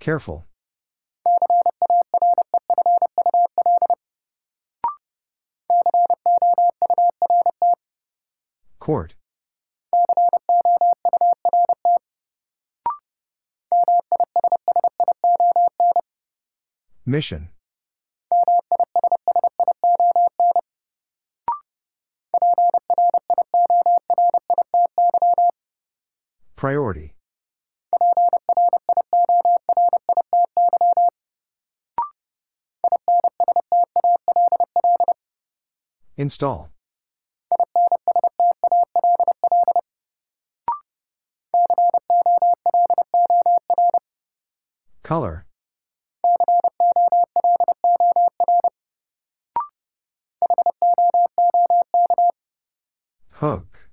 [0.00, 0.46] Careful.
[8.78, 9.14] Court.
[17.04, 17.50] Mission.
[26.56, 27.14] Priority.
[36.20, 36.68] Install.
[45.02, 45.46] Color.
[53.30, 53.88] Hook.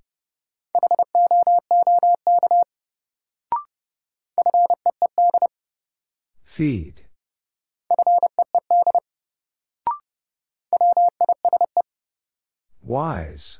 [6.43, 7.06] Feed.
[12.97, 13.59] Wise.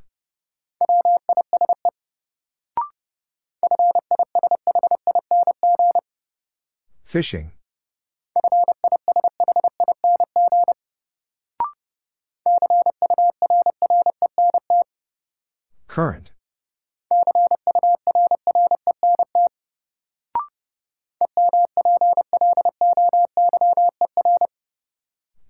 [7.03, 7.51] Fishing.
[15.87, 16.31] Current.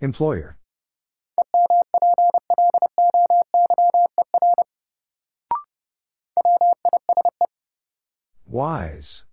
[0.01, 0.57] Employer.
[8.58, 9.24] Wise.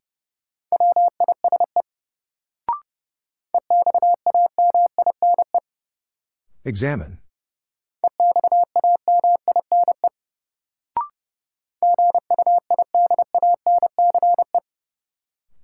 [6.67, 7.17] Examine.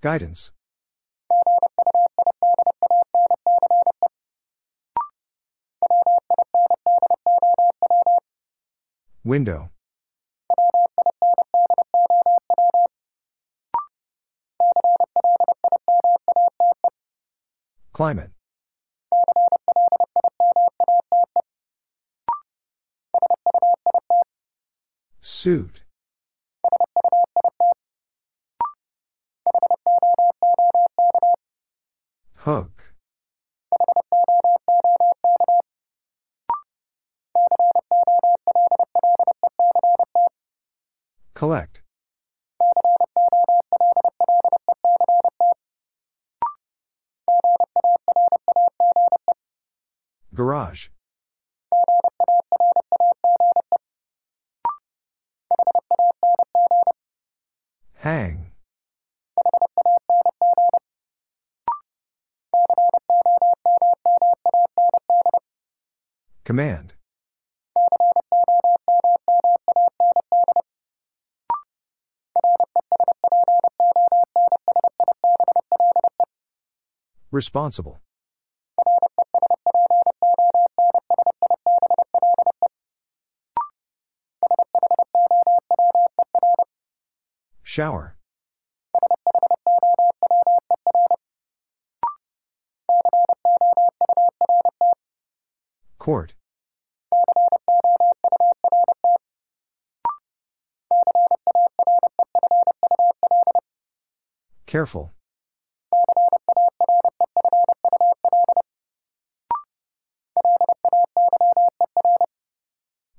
[0.00, 0.52] Guidance.
[9.22, 9.68] Window.
[18.00, 18.30] Climate.
[25.20, 25.82] Suit.
[32.36, 32.94] Hook.
[41.34, 41.82] Collect.
[50.40, 50.88] Garage.
[57.96, 58.46] Hang.
[66.44, 66.94] Command.
[77.30, 78.00] Responsible.
[87.70, 88.16] Shower.
[96.00, 96.34] Court.
[104.66, 105.12] Careful.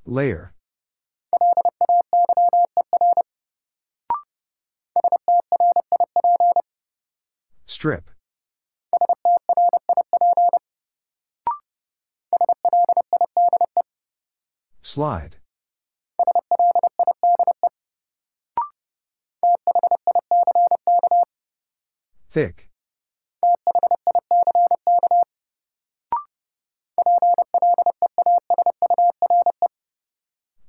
[0.05, 0.53] Layer.
[7.81, 8.11] Strip.
[14.83, 15.37] Slide.
[22.29, 22.69] Thick.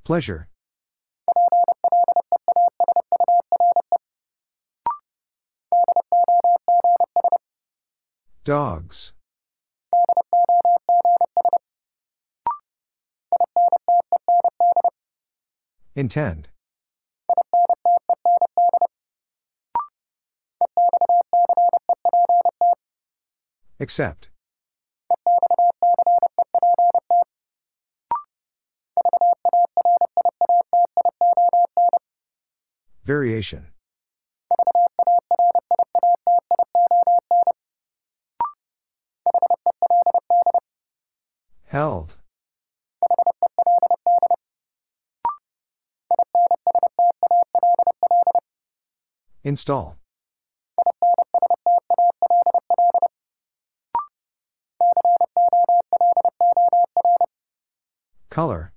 [0.04, 0.48] Pleasure.
[8.44, 9.12] Dogs.
[15.94, 16.48] Intend.
[23.78, 24.30] Accept.
[33.04, 33.66] Variation.
[41.72, 42.18] Held.
[49.42, 49.96] Install.
[58.28, 58.74] Color.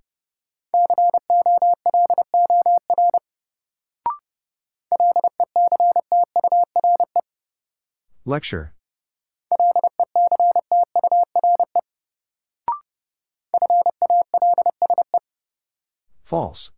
[8.24, 8.72] Lecture.
[16.26, 16.72] False.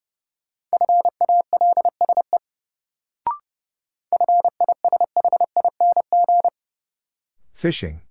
[7.54, 8.02] Fishing.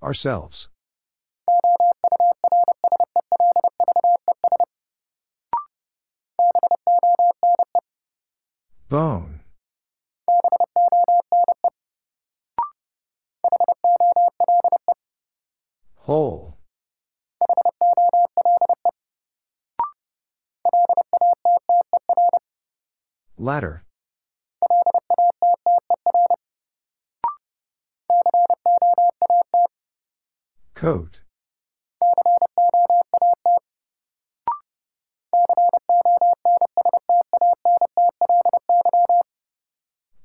[0.00, 0.68] Ourselves.
[8.88, 9.39] Bone.
[16.10, 16.56] Whole.
[23.38, 23.84] Ladder.
[30.74, 31.20] Coat.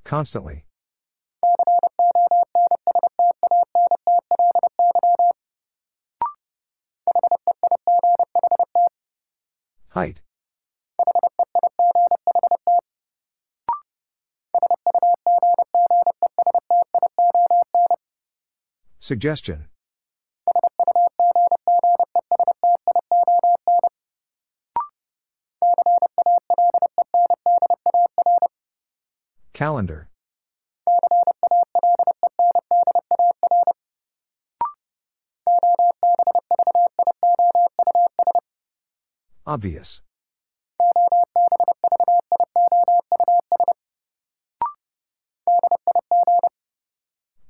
[0.03, 0.65] Constantly.
[9.95, 10.21] Height.
[18.99, 19.67] Suggestion.
[29.53, 30.09] Calendar.
[39.47, 40.01] Obvious.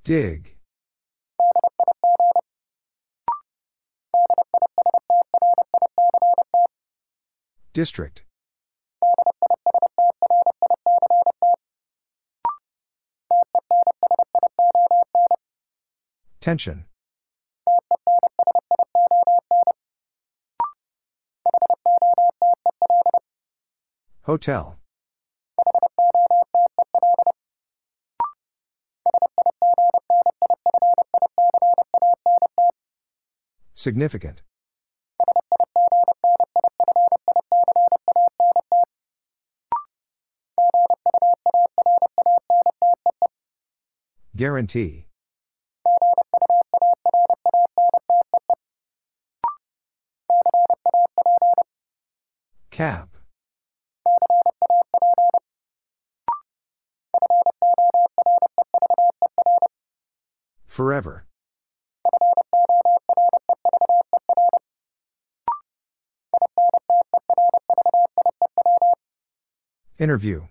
[0.04, 0.56] Dig.
[7.74, 8.24] District.
[16.40, 16.86] Tension.
[24.26, 24.76] Hotel.
[33.76, 34.42] Significant.
[44.36, 45.06] Guarantee.
[52.72, 53.15] Cap.
[60.76, 61.26] Forever.
[69.98, 70.48] Interview.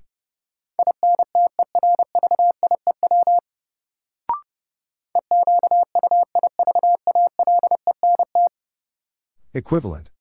[9.53, 10.14] Equivalent.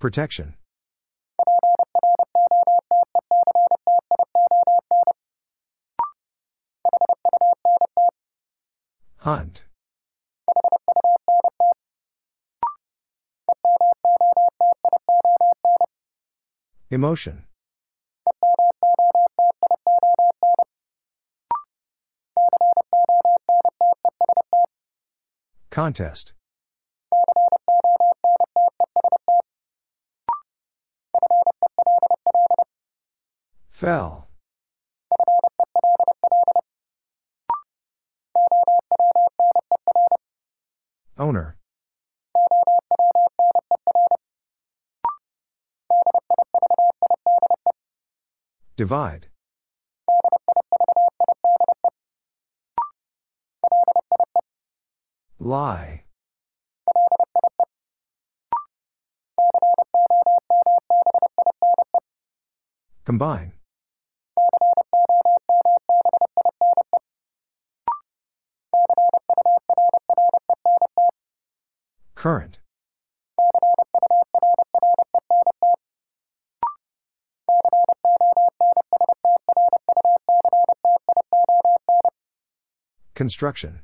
[0.00, 0.54] Protection.
[9.18, 9.64] Hunt.
[16.90, 17.44] Emotion.
[25.68, 26.32] Contest.
[33.80, 34.28] Fell.
[41.16, 41.56] Owner.
[48.76, 49.28] Divide.
[55.38, 56.04] Lie.
[63.06, 63.59] Combine.
[72.20, 72.58] Current.
[83.14, 83.80] Construction.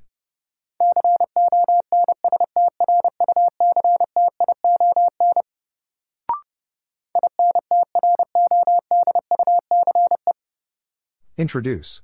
[11.39, 12.02] Introduce.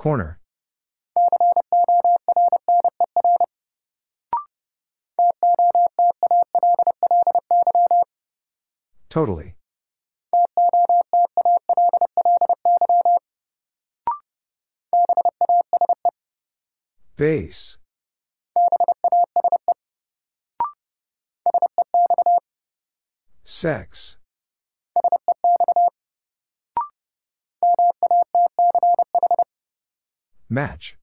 [0.00, 0.38] Corner.
[9.10, 9.56] Totally.
[17.18, 17.76] Base.
[23.44, 24.16] Sex.
[30.52, 30.96] Match.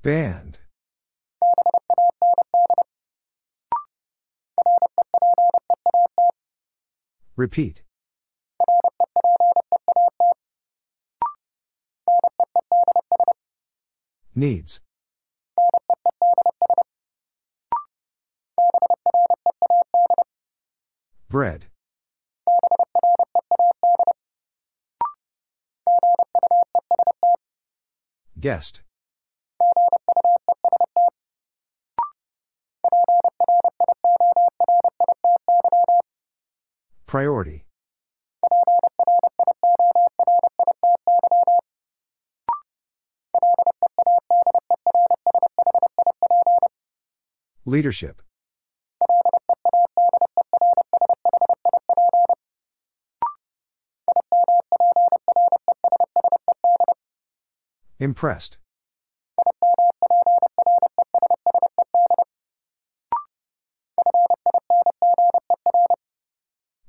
[0.00, 0.58] Band.
[7.36, 7.82] Repeat.
[14.34, 14.80] Needs.
[21.28, 21.66] Bread.
[28.42, 28.82] Guest.
[37.06, 37.66] Priority.
[47.64, 48.22] Leadership.
[58.02, 58.58] Impressed.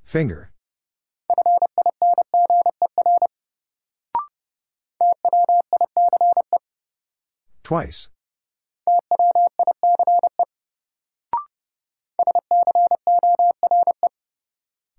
[0.03, 0.51] Finger.
[7.61, 8.09] Twice.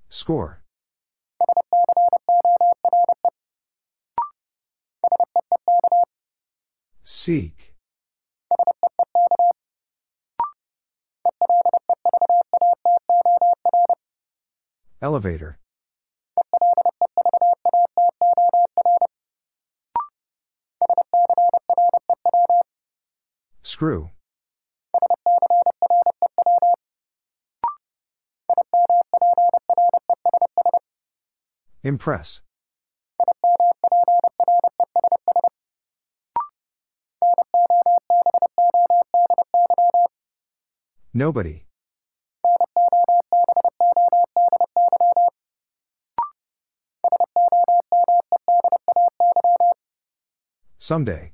[0.08, 0.63] Score.
[7.24, 7.72] Seek.
[15.00, 15.56] Elevator.
[23.62, 24.10] Screw.
[31.82, 32.42] Impress.
[41.16, 41.64] Nobody.
[50.78, 51.32] Someday.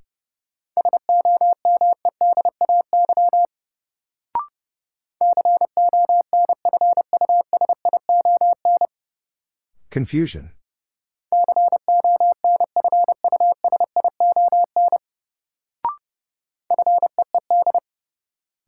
[9.89, 10.53] Confusion.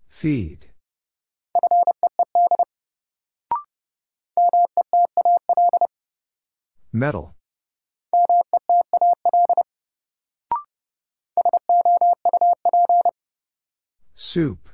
[0.09, 0.72] Feed.
[6.95, 7.35] Metal.
[14.15, 14.69] Soup.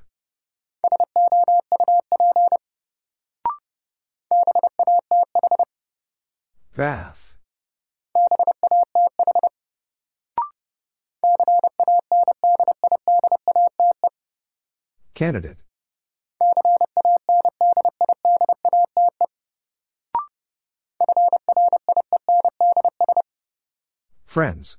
[6.77, 7.37] Bath.
[15.15, 15.68] Candidate.
[24.29, 24.77] Friends.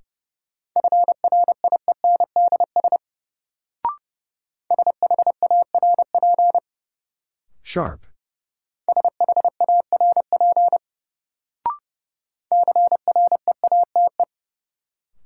[7.63, 8.05] Sharp.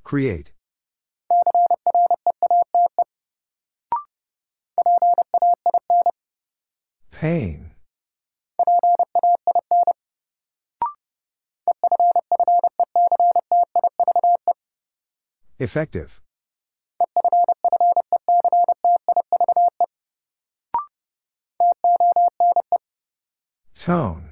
[0.06, 0.54] Create.
[7.12, 7.53] Pain.
[15.64, 16.22] Effective.
[23.74, 24.32] Tone.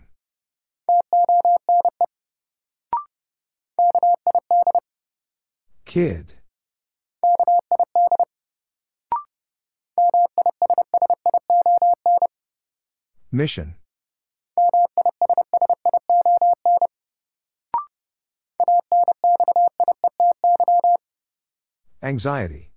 [5.86, 6.34] Kid.
[13.32, 13.76] Mission.
[22.12, 22.74] Anxiety.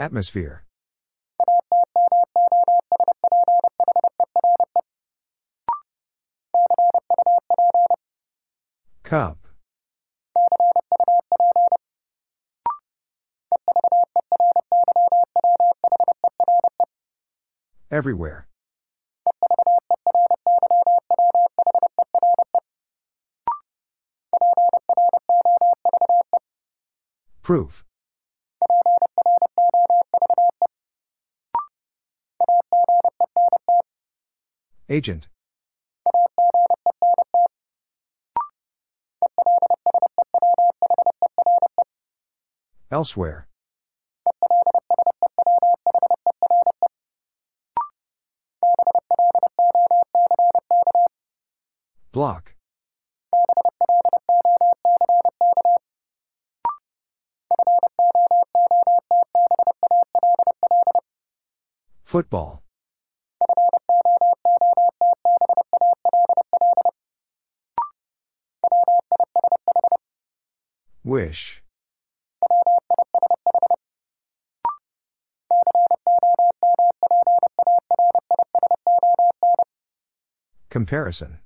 [0.00, 0.64] Atmosphere.
[9.04, 9.46] Cup.
[17.92, 18.48] Everywhere.
[27.42, 27.82] Proof.
[34.88, 35.26] Agent.
[42.92, 43.48] Elsewhere.
[52.12, 52.51] Block.
[62.12, 62.62] Football.
[71.02, 71.62] Wish.
[80.68, 81.38] Comparison.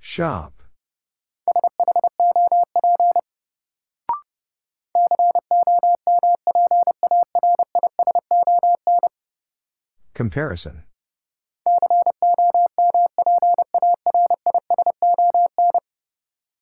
[0.00, 0.63] Shop.
[10.14, 10.84] Comparison.